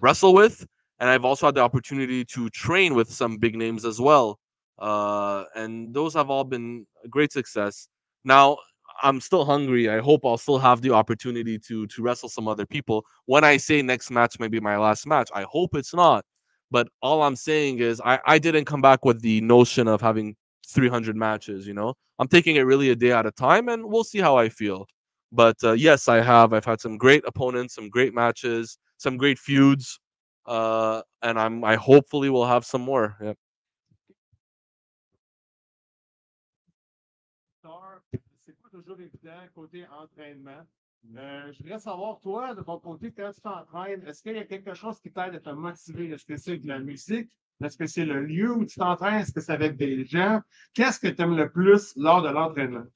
wrestle 0.00 0.34
with, 0.34 0.66
and 0.98 1.08
I've 1.08 1.24
also 1.24 1.46
had 1.46 1.54
the 1.54 1.62
opportunity 1.62 2.24
to 2.26 2.50
train 2.50 2.94
with 2.94 3.10
some 3.10 3.38
big 3.38 3.56
names 3.56 3.84
as 3.84 4.00
well. 4.00 4.38
Uh, 4.78 5.44
and 5.54 5.94
those 5.94 6.14
have 6.14 6.30
all 6.30 6.44
been 6.44 6.86
a 7.04 7.08
great 7.08 7.32
success. 7.32 7.88
Now, 8.24 8.58
I'm 9.02 9.20
still 9.20 9.44
hungry. 9.44 9.88
I 9.88 10.00
hope 10.00 10.22
I'll 10.26 10.36
still 10.36 10.58
have 10.58 10.82
the 10.82 10.90
opportunity 10.90 11.58
to 11.68 11.86
to 11.86 12.02
wrestle 12.02 12.28
some 12.28 12.48
other 12.48 12.66
people. 12.66 13.04
When 13.26 13.44
I 13.44 13.56
say 13.56 13.80
next 13.80 14.10
match 14.10 14.38
may 14.38 14.48
be 14.48 14.60
my 14.60 14.76
last 14.76 15.06
match, 15.06 15.30
I 15.34 15.44
hope 15.48 15.74
it's 15.74 15.94
not. 15.94 16.24
But 16.70 16.88
all 17.02 17.22
I'm 17.22 17.36
saying 17.36 17.78
is 17.78 18.00
I, 18.04 18.20
I 18.26 18.38
didn't 18.38 18.66
come 18.66 18.82
back 18.82 19.04
with 19.04 19.22
the 19.22 19.40
notion 19.40 19.88
of 19.88 20.00
having 20.00 20.36
300 20.72 21.16
matches, 21.16 21.66
you 21.66 21.74
know. 21.74 21.94
I'm 22.18 22.28
taking 22.28 22.56
it 22.56 22.62
really 22.62 22.90
a 22.90 22.96
day 22.96 23.12
at 23.12 23.26
a 23.26 23.30
time 23.30 23.68
and 23.68 23.84
we'll 23.86 24.04
see 24.04 24.18
how 24.20 24.36
I 24.36 24.48
feel. 24.48 24.86
But 25.32 25.56
uh, 25.62 25.72
yes, 25.72 26.08
I 26.08 26.20
have. 26.20 26.52
I've 26.52 26.64
had 26.64 26.80
some 26.80 26.98
great 26.98 27.22
opponents, 27.26 27.74
some 27.74 27.88
great 27.88 28.14
matches, 28.14 28.78
some 28.98 29.16
great 29.16 29.38
feuds. 29.38 29.98
Uh, 30.46 31.02
and 31.22 31.38
I'm 31.38 31.62
I 31.62 31.76
hopefully 31.76 32.30
will 32.30 32.46
have 32.46 32.64
some 32.64 32.82
more. 32.82 33.16
Yeah. 33.22 33.34
C'est 38.44 38.56
pas 38.60 38.68
toujours 38.70 39.00
évident 39.00 39.38
côté 39.54 39.86
entraînement. 39.86 40.66
Euh, 41.16 41.52
je 41.52 41.62
voudrais 41.62 41.78
savoir, 41.78 42.20
toi, 42.20 42.54
de 42.54 42.62
ton 42.62 42.78
côté, 42.78 43.12
quand 43.12 43.32
tu 43.32 43.40
t'entraînes, 43.40 44.02
est-ce 44.06 44.22
qu'il 44.22 44.34
y 44.34 44.38
a 44.38 44.44
quelque 44.44 44.74
chose 44.74 45.00
qui 45.00 45.10
t'aide 45.10 45.34
à 45.34 45.40
te 45.40 45.50
motiver? 45.50 46.10
Est-ce 46.10 46.26
que 46.26 46.36
c'est 46.36 46.58
de 46.58 46.68
la 46.68 46.78
musique? 46.78 47.30
Est-ce 47.62 47.76
que 47.76 47.86
c'est 47.86 48.06
le 48.06 48.24
lieu 48.24 48.52
où 48.52 48.64
tu 48.64 48.78
t'entraînes? 48.78 49.20
Est-ce 49.20 49.32
que 49.32 49.40
c'est 49.40 49.52
avec 49.52 49.76
des 49.76 50.06
gens? 50.06 50.40
Qu'est-ce 50.74 50.98
que 50.98 51.08
tu 51.08 51.20
aimes 51.20 51.36
le 51.36 51.50
plus 51.50 51.92
lors 51.96 52.22
de 52.22 52.30
l'entraînement? 52.30 52.86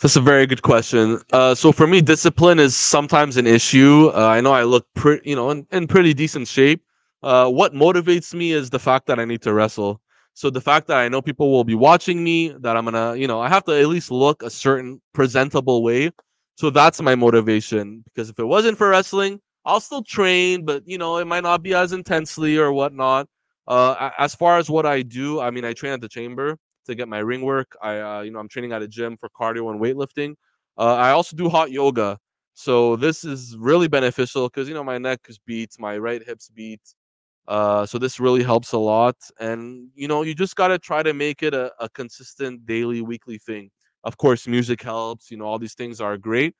That's 0.00 0.16
a 0.16 0.20
very 0.20 0.46
good 0.46 0.62
question. 0.62 1.20
Uh, 1.32 1.54
so 1.54 1.70
for 1.72 1.86
me, 1.86 2.02
discipline 2.02 2.58
is 2.58 2.76
sometimes 2.76 3.36
an 3.36 3.46
issue. 3.46 4.10
Uh, 4.14 4.26
I 4.26 4.40
know 4.40 4.52
I 4.52 4.64
look 4.64 4.84
pretty, 4.94 5.30
you 5.30 5.36
know, 5.36 5.50
in, 5.50 5.66
in 5.70 5.86
pretty 5.86 6.12
decent 6.12 6.48
shape. 6.48 6.82
Uh, 7.22 7.48
what 7.48 7.72
motivates 7.72 8.34
me 8.34 8.50
is 8.52 8.70
the 8.70 8.80
fact 8.80 9.06
that 9.06 9.20
I 9.20 9.24
need 9.24 9.42
to 9.42 9.54
wrestle. 9.54 10.00
So 10.34 10.50
the 10.50 10.60
fact 10.60 10.88
that 10.88 10.98
I 10.98 11.08
know 11.08 11.22
people 11.22 11.52
will 11.52 11.62
be 11.64 11.76
watching 11.76 12.24
me, 12.24 12.48
that 12.60 12.76
I'm 12.76 12.84
gonna, 12.84 13.14
you 13.14 13.28
know, 13.28 13.40
I 13.40 13.48
have 13.48 13.64
to 13.64 13.78
at 13.78 13.86
least 13.86 14.10
look 14.10 14.42
a 14.42 14.50
certain 14.50 15.00
presentable 15.14 15.82
way. 15.82 16.10
So 16.56 16.70
that's 16.70 17.00
my 17.00 17.14
motivation. 17.14 18.02
Because 18.04 18.28
if 18.28 18.38
it 18.38 18.44
wasn't 18.44 18.78
for 18.78 18.88
wrestling, 18.88 19.40
I'll 19.64 19.80
still 19.80 20.02
train, 20.02 20.64
but 20.64 20.82
you 20.84 20.98
know, 20.98 21.18
it 21.18 21.26
might 21.26 21.44
not 21.44 21.62
be 21.62 21.74
as 21.74 21.92
intensely 21.92 22.58
or 22.58 22.72
whatnot. 22.72 23.28
Uh, 23.66 24.10
as 24.18 24.34
far 24.34 24.58
as 24.58 24.68
what 24.68 24.86
I 24.86 25.02
do, 25.02 25.40
I 25.40 25.50
mean, 25.50 25.64
I 25.64 25.72
train 25.72 25.92
at 25.92 26.00
the 26.00 26.08
chamber 26.08 26.56
to 26.86 26.94
get 26.94 27.08
my 27.08 27.18
ring 27.18 27.42
work. 27.42 27.76
I, 27.82 27.98
uh, 28.00 28.20
you 28.22 28.30
know, 28.32 28.38
I'm 28.40 28.48
training 28.48 28.72
at 28.72 28.82
a 28.82 28.88
gym 28.88 29.16
for 29.16 29.28
cardio 29.30 29.70
and 29.70 29.80
weightlifting. 29.80 30.34
Uh, 30.76 30.94
I 30.94 31.10
also 31.10 31.36
do 31.36 31.48
hot 31.48 31.70
yoga. 31.70 32.18
So 32.54 32.96
this 32.96 33.24
is 33.24 33.56
really 33.56 33.88
beneficial 33.88 34.48
because 34.48 34.68
you 34.68 34.74
know 34.74 34.84
my 34.84 34.98
neck 34.98 35.20
is 35.28 35.38
beat, 35.38 35.70
my 35.78 35.96
right 35.96 36.22
hip's 36.22 36.50
beat. 36.50 36.80
Uh, 37.48 37.84
so 37.86 37.98
this 37.98 38.20
really 38.20 38.42
helps 38.42 38.72
a 38.72 38.78
lot. 38.78 39.16
And 39.40 39.88
you 39.94 40.08
know, 40.08 40.22
you 40.22 40.34
just 40.34 40.56
gotta 40.56 40.78
try 40.78 41.02
to 41.02 41.12
make 41.14 41.42
it 41.42 41.54
a, 41.54 41.72
a 41.80 41.88
consistent 41.90 42.66
daily, 42.66 43.02
weekly 43.02 43.38
thing. 43.38 43.70
Of 44.04 44.16
course, 44.18 44.46
music 44.46 44.82
helps, 44.82 45.30
you 45.30 45.36
know, 45.36 45.44
all 45.46 45.58
these 45.58 45.74
things 45.74 46.00
are 46.00 46.16
great. 46.18 46.54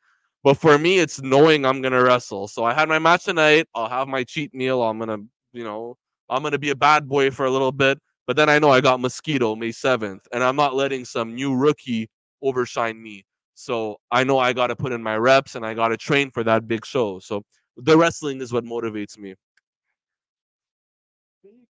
But 0.44 0.54
for 0.58 0.78
me, 0.78 0.98
it's 0.98 1.22
knowing 1.22 1.64
I'm 1.64 1.82
gonna 1.82 2.02
wrestle. 2.02 2.48
So 2.48 2.64
I 2.64 2.74
had 2.74 2.88
my 2.88 2.98
match 2.98 3.24
tonight. 3.24 3.68
I'll 3.74 3.88
have 3.88 4.08
my 4.08 4.24
cheat 4.24 4.54
meal. 4.54 4.82
I'm 4.82 4.98
gonna, 4.98 5.18
you 5.52 5.64
know, 5.64 5.96
I'm 6.32 6.42
gonna 6.42 6.58
be 6.58 6.70
a 6.70 6.76
bad 6.76 7.08
boy 7.08 7.30
for 7.30 7.46
a 7.46 7.50
little 7.50 7.72
bit. 7.72 7.98
But 8.26 8.36
then 8.36 8.48
I 8.48 8.58
know 8.58 8.70
I 8.70 8.80
got 8.80 9.00
Mosquito 9.00 9.56
May 9.56 9.70
7th, 9.70 10.20
and 10.32 10.44
I'm 10.44 10.56
not 10.56 10.74
letting 10.74 11.04
some 11.04 11.34
new 11.34 11.54
rookie 11.54 12.08
overshine 12.40 13.02
me. 13.02 13.24
So 13.54 13.98
I 14.10 14.24
know 14.24 14.38
I 14.38 14.52
got 14.52 14.68
to 14.68 14.76
put 14.76 14.92
in 14.92 15.02
my 15.02 15.16
reps 15.16 15.54
and 15.54 15.66
I 15.66 15.74
got 15.74 15.88
to 15.88 15.96
train 15.96 16.30
for 16.30 16.42
that 16.44 16.66
big 16.66 16.86
show. 16.86 17.18
So 17.18 17.42
the 17.76 17.96
wrestling 17.96 18.40
is 18.40 18.52
what 18.52 18.64
motivates 18.64 19.18
me. 19.18 19.34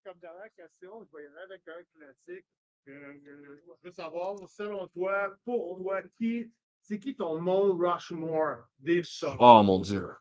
Comme 0.04 0.18
dernière 0.20 0.50
question, 0.56 0.90
je 1.04 1.16
vais 1.16 1.22
y 1.22 1.26
aller 1.26 1.44
avec 1.44 1.62
un 1.68 1.82
classique. 1.96 2.44
Je 2.86 2.92
veux 3.84 3.92
savoir, 3.92 4.36
selon 4.48 4.88
toi, 4.88 5.36
pour 5.44 5.78
toi, 5.78 6.02
qui, 6.18 6.50
c'est 6.80 6.98
qui 6.98 7.14
ton 7.14 7.40
Mont 7.40 7.76
Rushmore 7.76 8.68
des 8.80 9.04
shows? 9.04 9.36
Oh 9.38 9.62
mon 9.62 9.80
dieu. 9.80 10.16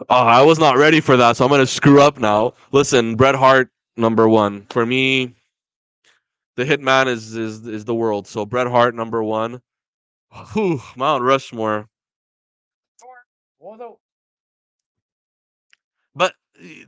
Oh, 0.00 0.04
I 0.08 0.42
was 0.42 0.58
not 0.58 0.76
ready 0.76 1.00
for 1.00 1.16
that, 1.16 1.36
so 1.36 1.44
I'm 1.44 1.50
gonna 1.50 1.66
screw 1.66 2.00
up 2.02 2.18
now. 2.18 2.54
Listen, 2.72 3.14
Bret 3.16 3.36
Hart, 3.36 3.70
number 3.96 4.28
one. 4.28 4.66
For 4.70 4.84
me, 4.84 5.34
the 6.56 6.64
Hitman 6.64 7.06
is 7.06 7.36
is 7.36 7.66
is 7.66 7.84
the 7.84 7.94
world. 7.94 8.26
So 8.26 8.44
Bret 8.44 8.66
Hart, 8.66 8.94
number 8.94 9.22
one. 9.22 9.60
Whew, 10.52 10.80
Mount 10.96 11.22
Rushmore. 11.22 11.88
But 16.14 16.34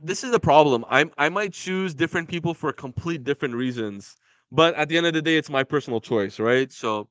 this 0.01 0.23
is 0.23 0.31
the 0.31 0.39
problem. 0.39 0.85
I 0.89 1.05
I 1.17 1.29
might 1.29 1.53
choose 1.53 1.93
different 1.93 2.27
people 2.29 2.53
for 2.53 2.73
complete 2.73 3.23
different 3.23 3.55
reasons. 3.55 4.17
But 4.51 4.75
at 4.75 4.89
the 4.89 4.97
end 4.97 5.07
of 5.07 5.13
the 5.13 5.21
day, 5.21 5.37
it's 5.37 5.49
my 5.49 5.63
personal 5.63 6.01
choice, 6.01 6.39
right? 6.39 6.71
So 6.71 7.09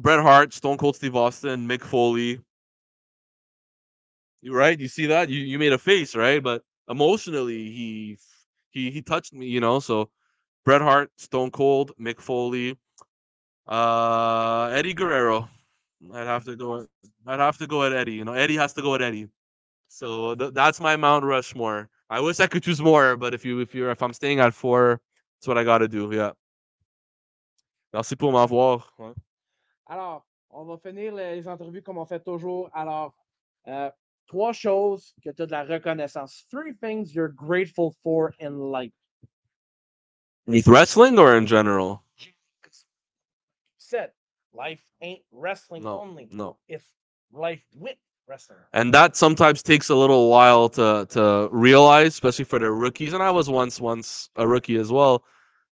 Bret 0.00 0.20
Hart, 0.20 0.52
Stone 0.54 0.78
Cold 0.78 0.96
Steve 0.96 1.16
Austin, 1.16 1.68
Mick 1.68 1.82
Foley. 1.82 2.40
Right? 4.46 4.78
You 4.78 4.88
see 4.88 5.06
that? 5.06 5.28
You 5.28 5.40
you 5.40 5.58
made 5.58 5.72
a 5.72 5.78
face, 5.78 6.14
right? 6.14 6.42
But 6.42 6.62
emotionally, 6.88 7.70
he 7.70 8.18
he 8.70 8.90
he 8.90 9.02
touched 9.02 9.32
me, 9.32 9.46
you 9.46 9.60
know. 9.60 9.80
So 9.80 10.10
Bret 10.64 10.82
Hart, 10.82 11.10
Stone 11.16 11.50
Cold, 11.50 11.92
Mick 12.00 12.20
Foley, 12.20 12.78
uh, 13.66 14.70
Eddie 14.72 14.94
Guerrero. 14.94 15.48
I'd 16.12 16.26
have 16.26 16.44
to 16.44 16.56
go. 16.56 16.86
I'd 17.26 17.40
have 17.40 17.58
to 17.58 17.66
go 17.66 17.84
at 17.84 17.92
Eddie. 17.92 18.14
You 18.14 18.24
know, 18.24 18.34
Eddie 18.34 18.56
has 18.56 18.72
to 18.74 18.82
go 18.82 18.94
at 18.94 19.02
Eddie. 19.02 19.28
So 19.88 20.34
th- 20.34 20.52
that's 20.52 20.80
my 20.80 20.96
Mount 20.96 21.24
Rushmore. 21.24 21.88
I 22.10 22.20
wish 22.20 22.40
I 22.40 22.46
could 22.46 22.62
choose 22.62 22.80
more, 22.80 23.16
but 23.16 23.32
if 23.32 23.44
you 23.44 23.60
if 23.60 23.74
you're 23.74 23.90
if 23.90 24.02
I'm 24.02 24.12
staying 24.12 24.40
at 24.40 24.52
four, 24.52 25.00
that's 25.38 25.48
what 25.48 25.56
I 25.56 25.64
got 25.64 25.78
to 25.78 25.88
do. 25.88 26.10
Yeah. 26.12 26.32
Merci 27.92 28.16
pour 28.16 28.32
m'avoir. 28.32 28.90
Alors, 29.86 30.26
on 30.50 30.64
va 30.64 30.76
finir 30.78 31.14
les 31.14 31.46
entrevues 31.46 31.82
comme 31.82 31.98
on 31.98 32.06
fait 32.06 32.22
toujours. 32.24 32.68
Alors, 32.74 33.14
euh, 33.68 33.90
trois 34.28 34.52
choses 34.52 35.14
que 35.22 35.30
tu 35.32 35.42
as 35.42 35.46
de 35.46 35.52
la 35.52 35.62
reconnaissance. 35.64 36.44
Three 36.50 36.72
things 36.80 37.14
you're 37.14 37.28
grateful 37.28 37.94
for 38.02 38.34
in 38.38 38.58
life. 38.58 38.92
With 40.46 40.66
wrestling 40.68 41.18
or 41.18 41.36
in 41.36 41.46
general? 41.46 42.02
Said 43.78 44.10
life 44.52 44.82
ain't 45.02 45.22
wrestling 45.32 45.82
No, 45.82 46.00
only. 46.00 46.28
no. 46.30 46.56
It's 46.68 46.84
life 47.32 47.62
with 47.76 47.96
wrestling. 48.26 48.58
and 48.72 48.92
that 48.94 49.16
sometimes 49.16 49.62
takes 49.62 49.90
a 49.90 49.94
little 49.94 50.30
while 50.30 50.68
to 50.70 51.06
to 51.10 51.48
realize 51.52 52.08
especially 52.14 52.44
for 52.46 52.58
the 52.58 52.70
rookies 52.70 53.12
and 53.12 53.22
i 53.22 53.30
was 53.30 53.50
once 53.50 53.78
once 53.80 54.30
a 54.36 54.48
rookie 54.48 54.76
as 54.78 54.90
well 54.90 55.22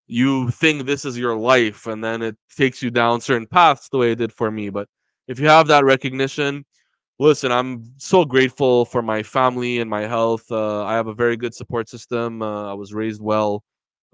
you 0.08 0.50
think 0.50 0.84
this 0.84 1.04
is 1.04 1.16
your 1.16 1.36
life 1.36 1.86
and 1.86 2.02
then 2.02 2.22
it 2.22 2.36
takes 2.56 2.82
you 2.82 2.90
down 2.90 3.20
certain 3.20 3.46
paths 3.46 3.88
the 3.90 3.98
way 3.98 4.10
it 4.12 4.16
did 4.18 4.32
for 4.32 4.50
me 4.50 4.68
but 4.68 4.88
if 5.28 5.38
you 5.38 5.46
have 5.46 5.68
that 5.68 5.84
recognition 5.84 6.64
listen 7.20 7.52
i'm 7.52 7.84
so 7.98 8.24
grateful 8.24 8.84
for 8.86 9.02
my 9.02 9.22
family 9.22 9.80
and 9.80 9.90
my 9.90 10.02
health. 10.02 10.44
Uh, 10.50 10.84
i 10.86 10.94
have 10.94 11.08
a 11.08 11.14
very 11.14 11.36
good 11.36 11.54
support 11.54 11.88
system. 11.88 12.42
Uh, 12.42 12.70
i 12.70 12.74
was 12.74 12.94
raised 12.94 13.22
well. 13.22 13.64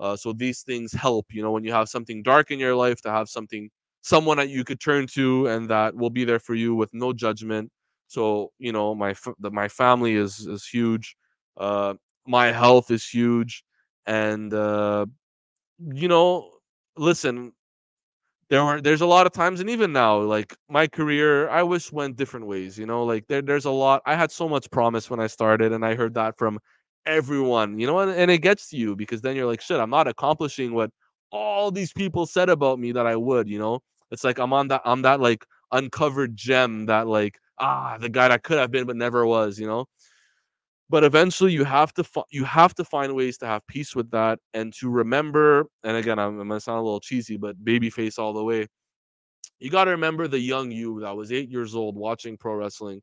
Uh, 0.00 0.16
so 0.16 0.32
these 0.32 0.62
things 0.62 0.92
help 0.92 1.26
you 1.32 1.42
know 1.42 1.52
when 1.52 1.64
you 1.64 1.72
have 1.72 1.88
something 1.88 2.22
dark 2.22 2.50
in 2.50 2.58
your 2.60 2.74
life 2.76 3.00
to 3.02 3.10
have 3.10 3.28
something 3.28 3.70
someone 4.02 4.38
that 4.38 4.50
you 4.50 4.64
could 4.64 4.80
turn 4.80 5.06
to 5.06 5.46
and 5.48 5.70
that 5.70 5.94
will 5.96 6.10
be 6.10 6.24
there 6.24 6.40
for 6.40 6.54
you 6.54 6.74
with 6.76 6.90
no 6.94 7.12
judgment. 7.12 7.70
So 8.08 8.52
you 8.58 8.72
know 8.72 8.94
my 8.94 9.14
the, 9.40 9.50
my 9.50 9.68
family 9.68 10.16
is 10.16 10.46
is 10.46 10.66
huge. 10.66 11.16
Uh 11.58 11.94
my 12.26 12.52
health 12.52 12.90
is 12.90 13.08
huge. 13.08 13.64
And 14.06 14.54
uh 14.54 15.06
you 15.94 16.08
know 16.08 16.50
listen 16.96 17.52
there 18.50 18.64
were 18.64 18.80
there's 18.80 19.00
a 19.00 19.06
lot 19.06 19.26
of 19.26 19.32
times 19.32 19.60
and 19.60 19.68
even 19.68 19.92
now 19.92 20.18
like 20.20 20.56
my 20.68 20.86
career 20.86 21.48
i 21.50 21.62
wish 21.62 21.92
went 21.92 22.16
different 22.16 22.46
ways 22.46 22.78
you 22.78 22.86
know 22.86 23.04
like 23.04 23.26
there, 23.28 23.42
there's 23.42 23.64
a 23.64 23.70
lot 23.70 24.02
i 24.06 24.14
had 24.14 24.30
so 24.30 24.48
much 24.48 24.70
promise 24.70 25.10
when 25.10 25.20
i 25.20 25.26
started 25.26 25.72
and 25.72 25.84
i 25.84 25.94
heard 25.94 26.14
that 26.14 26.36
from 26.38 26.58
everyone 27.06 27.78
you 27.78 27.86
know 27.86 27.98
and, 28.00 28.10
and 28.12 28.30
it 28.30 28.38
gets 28.38 28.68
to 28.68 28.76
you 28.76 28.96
because 28.96 29.20
then 29.20 29.36
you're 29.36 29.46
like 29.46 29.60
shit 29.60 29.80
i'm 29.80 29.90
not 29.90 30.08
accomplishing 30.08 30.74
what 30.74 30.90
all 31.32 31.70
these 31.70 31.92
people 31.92 32.26
said 32.26 32.48
about 32.48 32.78
me 32.78 32.92
that 32.92 33.06
i 33.06 33.16
would 33.16 33.48
you 33.48 33.58
know? 33.58 33.80
It's 34.10 34.22
like 34.24 34.38
i'm 34.38 34.52
on 34.52 34.68
that 34.68 34.82
i'm 34.84 35.02
that 35.02 35.20
like 35.20 35.44
uncovered 35.72 36.36
gem 36.36 36.86
that 36.86 37.06
like 37.08 37.38
ah 37.58 37.98
the 38.00 38.08
guy 38.08 38.28
that 38.28 38.44
could 38.44 38.58
have 38.58 38.70
been 38.70 38.86
but 38.86 38.96
never 38.96 39.26
was 39.26 39.58
you 39.58 39.66
know 39.66 39.86
but 40.88 41.04
eventually 41.04 41.52
you 41.52 41.64
have 41.64 41.92
to 41.94 42.04
fi- 42.04 42.22
you 42.30 42.44
have 42.44 42.74
to 42.74 42.84
find 42.84 43.14
ways 43.14 43.36
to 43.38 43.46
have 43.46 43.66
peace 43.66 43.94
with 43.96 44.10
that 44.10 44.38
and 44.54 44.72
to 44.74 44.88
remember 44.90 45.66
and 45.84 45.96
again 45.96 46.18
i'm, 46.18 46.38
I'm 46.40 46.48
gonna 46.48 46.60
sound 46.60 46.78
a 46.78 46.82
little 46.82 47.00
cheesy 47.00 47.36
but 47.36 47.62
baby 47.64 47.90
face 47.90 48.18
all 48.18 48.32
the 48.32 48.44
way. 48.44 48.66
You 49.58 49.70
got 49.70 49.84
to 49.84 49.90
remember 49.92 50.28
the 50.28 50.38
young 50.38 50.70
you 50.70 51.00
that 51.00 51.16
was 51.16 51.32
eight 51.32 51.48
years 51.50 51.74
old 51.74 51.96
watching 51.96 52.36
pro 52.36 52.54
wrestling. 52.56 53.00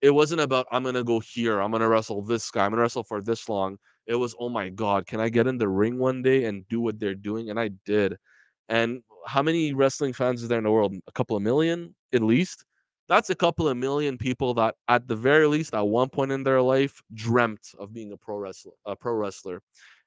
It 0.00 0.10
wasn't 0.10 0.40
about 0.40 0.66
i'm 0.72 0.82
gonna 0.84 1.04
go 1.04 1.20
here 1.20 1.60
i'm 1.60 1.70
gonna 1.72 1.88
wrestle 1.88 2.22
this 2.22 2.50
guy 2.50 2.64
i'm 2.64 2.72
gonna 2.72 2.82
wrestle 2.82 3.04
for 3.04 3.22
this 3.22 3.48
long. 3.48 3.78
It 4.06 4.16
was 4.16 4.34
oh 4.40 4.48
my 4.48 4.68
god 4.70 5.06
can 5.06 5.20
i 5.20 5.28
get 5.28 5.46
in 5.46 5.58
the 5.58 5.68
ring 5.68 5.98
one 5.98 6.22
day 6.22 6.44
and 6.44 6.66
do 6.68 6.80
what 6.80 6.98
they're 6.98 7.14
doing? 7.14 7.50
And 7.50 7.60
i 7.60 7.70
did. 7.86 8.16
And 8.68 9.02
how 9.26 9.42
many 9.42 9.72
wrestling 9.74 10.12
fans 10.12 10.42
is 10.42 10.48
there 10.48 10.58
in 10.58 10.64
the 10.64 10.70
world? 10.72 10.96
A 11.06 11.12
couple 11.12 11.36
of 11.36 11.42
million 11.42 11.94
at 12.12 12.22
least 12.22 12.64
that's 13.12 13.30
a 13.30 13.34
couple 13.34 13.68
of 13.68 13.76
million 13.76 14.16
people 14.16 14.54
that 14.54 14.74
at 14.88 15.06
the 15.06 15.16
very 15.16 15.46
least 15.46 15.74
at 15.74 15.86
one 15.86 16.08
point 16.08 16.32
in 16.32 16.42
their 16.42 16.62
life 16.62 17.02
dreamt 17.14 17.60
of 17.78 17.92
being 17.92 18.12
a 18.12 18.16
pro 18.16 18.36
wrestler 18.38 18.72
a 18.86 18.96
pro 18.96 19.12
wrestler. 19.14 19.60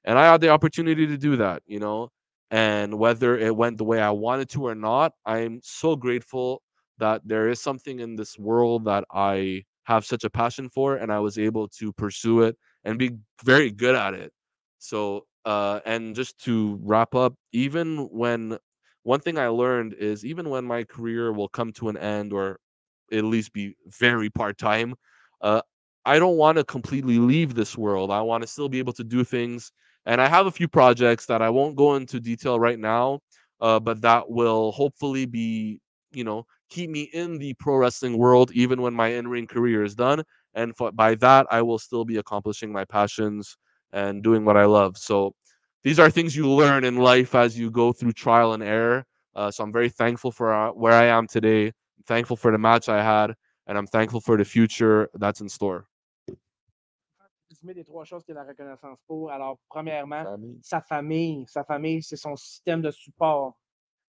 And 0.04 0.18
i 0.18 0.24
had 0.30 0.40
the 0.40 0.48
opportunity 0.50 1.06
to 1.06 1.16
do 1.16 1.36
that 1.36 1.62
you 1.66 1.78
know? 1.78 2.10
And 2.50 2.98
whether 2.98 3.36
it 3.36 3.54
went 3.56 3.78
the 3.78 3.84
way 3.84 4.00
i 4.00 4.10
wanted 4.10 4.48
to 4.50 4.66
or 4.66 4.74
not 4.74 5.12
i'm 5.24 5.60
so 5.62 5.96
grateful 5.96 6.62
that 6.98 7.22
there 7.24 7.48
is 7.48 7.60
something 7.60 8.00
in 8.00 8.16
this 8.16 8.38
world 8.38 8.84
that 8.86 9.04
i 9.12 9.62
have 9.84 10.04
such 10.04 10.24
a 10.24 10.30
passion 10.30 10.68
for 10.68 10.96
and 10.96 11.12
i 11.12 11.20
was 11.20 11.38
able 11.38 11.68
to 11.68 11.92
pursue 11.92 12.42
it 12.42 12.56
and 12.84 12.98
be 12.98 13.10
very 13.44 13.70
good 13.70 13.94
at 13.94 14.14
it. 14.14 14.32
So, 14.78 15.26
uh, 15.44 15.80
and 15.84 16.14
just 16.14 16.38
to 16.44 16.78
wrap 16.82 17.14
up, 17.14 17.34
even 17.52 18.08
when 18.10 18.58
one 19.02 19.20
thing 19.20 19.38
I 19.38 19.48
learned 19.48 19.94
is 19.94 20.24
even 20.24 20.48
when 20.50 20.64
my 20.64 20.84
career 20.84 21.32
will 21.32 21.48
come 21.48 21.72
to 21.74 21.88
an 21.88 21.96
end 21.96 22.32
or 22.32 22.58
at 23.12 23.24
least 23.24 23.52
be 23.52 23.76
very 23.86 24.30
part 24.30 24.58
time, 24.58 24.94
uh, 25.40 25.60
I 26.04 26.18
don't 26.18 26.36
want 26.36 26.56
to 26.58 26.64
completely 26.64 27.18
leave 27.18 27.54
this 27.54 27.76
world. 27.76 28.10
I 28.10 28.20
want 28.20 28.42
to 28.42 28.46
still 28.46 28.68
be 28.68 28.78
able 28.78 28.92
to 28.94 29.04
do 29.04 29.24
things. 29.24 29.72
And 30.06 30.20
I 30.20 30.28
have 30.28 30.46
a 30.46 30.52
few 30.52 30.68
projects 30.68 31.26
that 31.26 31.42
I 31.42 31.50
won't 31.50 31.76
go 31.76 31.96
into 31.96 32.20
detail 32.20 32.60
right 32.60 32.78
now, 32.78 33.20
uh, 33.60 33.80
but 33.80 34.00
that 34.02 34.30
will 34.30 34.70
hopefully 34.70 35.26
be, 35.26 35.80
you 36.12 36.22
know, 36.22 36.46
keep 36.70 36.90
me 36.90 37.10
in 37.12 37.38
the 37.38 37.54
pro 37.54 37.76
wrestling 37.76 38.16
world 38.16 38.52
even 38.52 38.80
when 38.80 38.94
my 38.94 39.08
in 39.08 39.26
ring 39.26 39.48
career 39.48 39.82
is 39.82 39.96
done. 39.96 40.22
And 40.54 40.76
for, 40.76 40.92
by 40.92 41.16
that, 41.16 41.46
I 41.50 41.62
will 41.62 41.78
still 41.78 42.04
be 42.04 42.18
accomplishing 42.18 42.72
my 42.72 42.84
passions 42.84 43.56
and 43.92 44.22
doing 44.22 44.44
what 44.44 44.56
I 44.56 44.64
love. 44.64 44.96
So 44.96 45.34
these 45.82 45.98
are 45.98 46.10
things 46.10 46.36
you 46.36 46.48
learn 46.48 46.84
in 46.84 46.96
life 46.96 47.34
as 47.34 47.58
you 47.58 47.70
go 47.70 47.92
through 47.92 48.12
trial 48.12 48.52
and 48.52 48.62
error. 48.62 49.04
Uh, 49.34 49.50
so 49.50 49.64
I'm 49.64 49.72
very 49.72 49.88
thankful 49.88 50.30
for 50.30 50.54
uh, 50.54 50.70
where 50.70 50.92
I 50.92 51.04
am 51.06 51.26
today. 51.26 51.72
I'm 52.08 52.14
thankful 52.14 52.36
for 52.36 52.52
the 52.52 52.58
match 52.58 52.88
I 52.88 53.02
had, 53.02 53.34
and 53.66 53.76
I'm 53.76 53.86
thankful 53.86 54.20
for 54.20 54.36
the 54.36 54.44
future 54.44 55.08
that's 55.14 55.40
in 55.40 55.48
store. 55.48 55.88
des 57.74 57.84
trois 57.84 58.04
choses 58.04 58.22
que 58.24 58.32
la 58.32 58.44
reconnaissance 58.44 58.98
pour. 59.08 59.32
Alors, 59.32 59.58
premièrement, 59.68 60.22
Famille. 60.22 60.60
sa 60.62 60.80
famille. 60.80 61.44
Sa 61.48 61.64
famille, 61.64 62.00
c'est 62.02 62.16
son 62.16 62.36
système 62.36 62.80
de 62.80 62.92
support. 62.92 63.58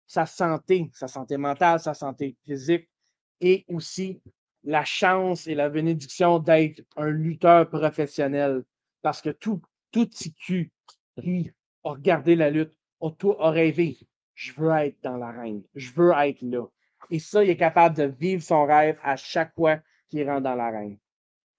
Sa 0.08 0.26
santé, 0.26 0.90
sa 0.94 1.10
santé 1.10 1.36
mentale, 1.36 1.82
sa 1.82 1.94
santé 1.94 2.38
physique. 2.46 2.88
Et 3.42 3.66
aussi 3.68 4.22
la 4.64 4.86
chance 4.86 5.48
et 5.48 5.56
la 5.56 5.68
bénédiction 5.70 6.40
d'être 6.40 6.82
un 6.96 7.10
lutteur 7.10 7.70
professionnel. 7.70 8.64
Parce 9.02 9.22
que 9.22 9.32
tout, 9.32 9.62
tout 9.92 10.06
TQ 10.06 10.72
qui 11.20 11.52
a 11.84 11.90
regardé 11.90 12.38
la 12.38 12.50
lutte 12.50 12.74
a, 13.02 13.10
tout, 13.12 13.36
a 13.38 13.50
rêvé. 13.50 13.98
Je 14.34 14.54
veux 14.54 14.72
être 14.72 15.02
dans 15.04 15.18
l'arène. 15.18 15.64
Je 15.76 15.92
veux 15.92 16.12
être 16.12 16.42
là. 16.42 16.68
Et 17.10 17.20
ça, 17.20 17.44
il 17.44 17.50
est 17.50 17.58
capable 17.58 17.96
de 17.96 18.04
vivre 18.04 18.44
son 18.44 18.66
rêve 18.66 18.98
à 19.04 19.16
chaque 19.16 19.54
fois 19.56 19.80
qu'il 20.10 20.30
rentre 20.30 20.44
dans 20.44 20.56
l'arène. 20.56 20.98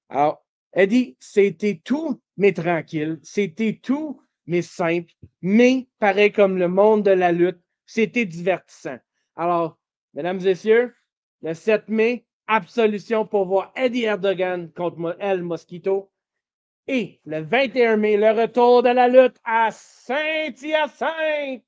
Alors, 0.09 0.45
Eddie, 0.75 1.17
c'était 1.21 1.81
tout, 1.85 2.21
mais 2.37 2.53
tranquille. 2.53 3.19
C'était 3.23 3.79
tout, 3.83 4.23
mais 4.47 4.63
simple. 4.63 5.13
Mais, 5.41 5.89
pareil 5.99 6.33
comme 6.33 6.59
le 6.59 6.69
monde 6.69 7.05
de 7.05 7.11
la 7.11 7.33
lutte, 7.33 7.61
c'était 7.87 8.25
divertissant. 8.25 8.99
Alors, 9.37 9.79
mesdames 10.15 10.41
et 10.41 10.45
messieurs, 10.45 10.95
le 11.43 11.55
7 11.55 11.89
mai, 11.89 12.25
absolution 12.47 13.27
pour 13.27 13.47
voir 13.47 13.73
Eddie 13.77 14.05
Erdogan 14.05 14.71
contre 14.73 15.17
El 15.21 15.43
Mosquito. 15.43 16.11
Et 16.87 17.21
le 17.25 17.41
21 17.41 17.97
mai, 17.97 18.17
le 18.17 18.31
retour 18.33 18.83
de 18.83 18.89
la 18.89 19.09
lutte 19.09 19.37
à 19.45 19.71
Saint-Hyacinthe. 19.71 21.63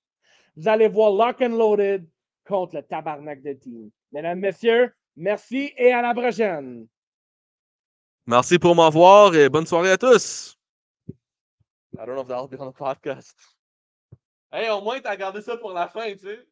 Vous 0.57 0.69
allez 0.69 0.89
voir 0.89 1.13
Lock 1.13 1.41
and 1.41 1.57
Loaded 1.57 2.07
contre 2.47 2.77
le 2.77 2.83
tabarnak 2.83 3.43
de 3.43 3.53
team. 3.53 3.91
Mesdames, 4.13 4.39
messieurs, 4.39 4.95
merci 5.17 5.73
et 5.77 5.93
à 5.93 6.03
la 6.03 6.15
prochaine. 6.15 6.87
Merci 8.27 8.59
pour 8.59 8.75
m'avoir 8.75 9.35
et 9.35 9.49
bonne 9.49 9.67
soirée 9.67 9.91
à 9.91 9.99
tous. 9.99 10.57
I 11.97 12.07
don't 12.07 12.15
know 12.15 12.23
if 12.23 12.29
that'll 12.29 12.49
be 12.49 12.59
on 12.59 12.71
the 12.71 12.75
podcast. 12.75 13.37
Hey, 14.51 14.69
au 14.71 14.81
moins, 14.81 15.01
t'as 15.01 15.17
gardé 15.17 15.43
ça 15.43 15.57
pour 15.57 15.73
la 15.73 15.89
fin, 15.89 16.11
tu 16.13 16.19
sais. 16.19 16.47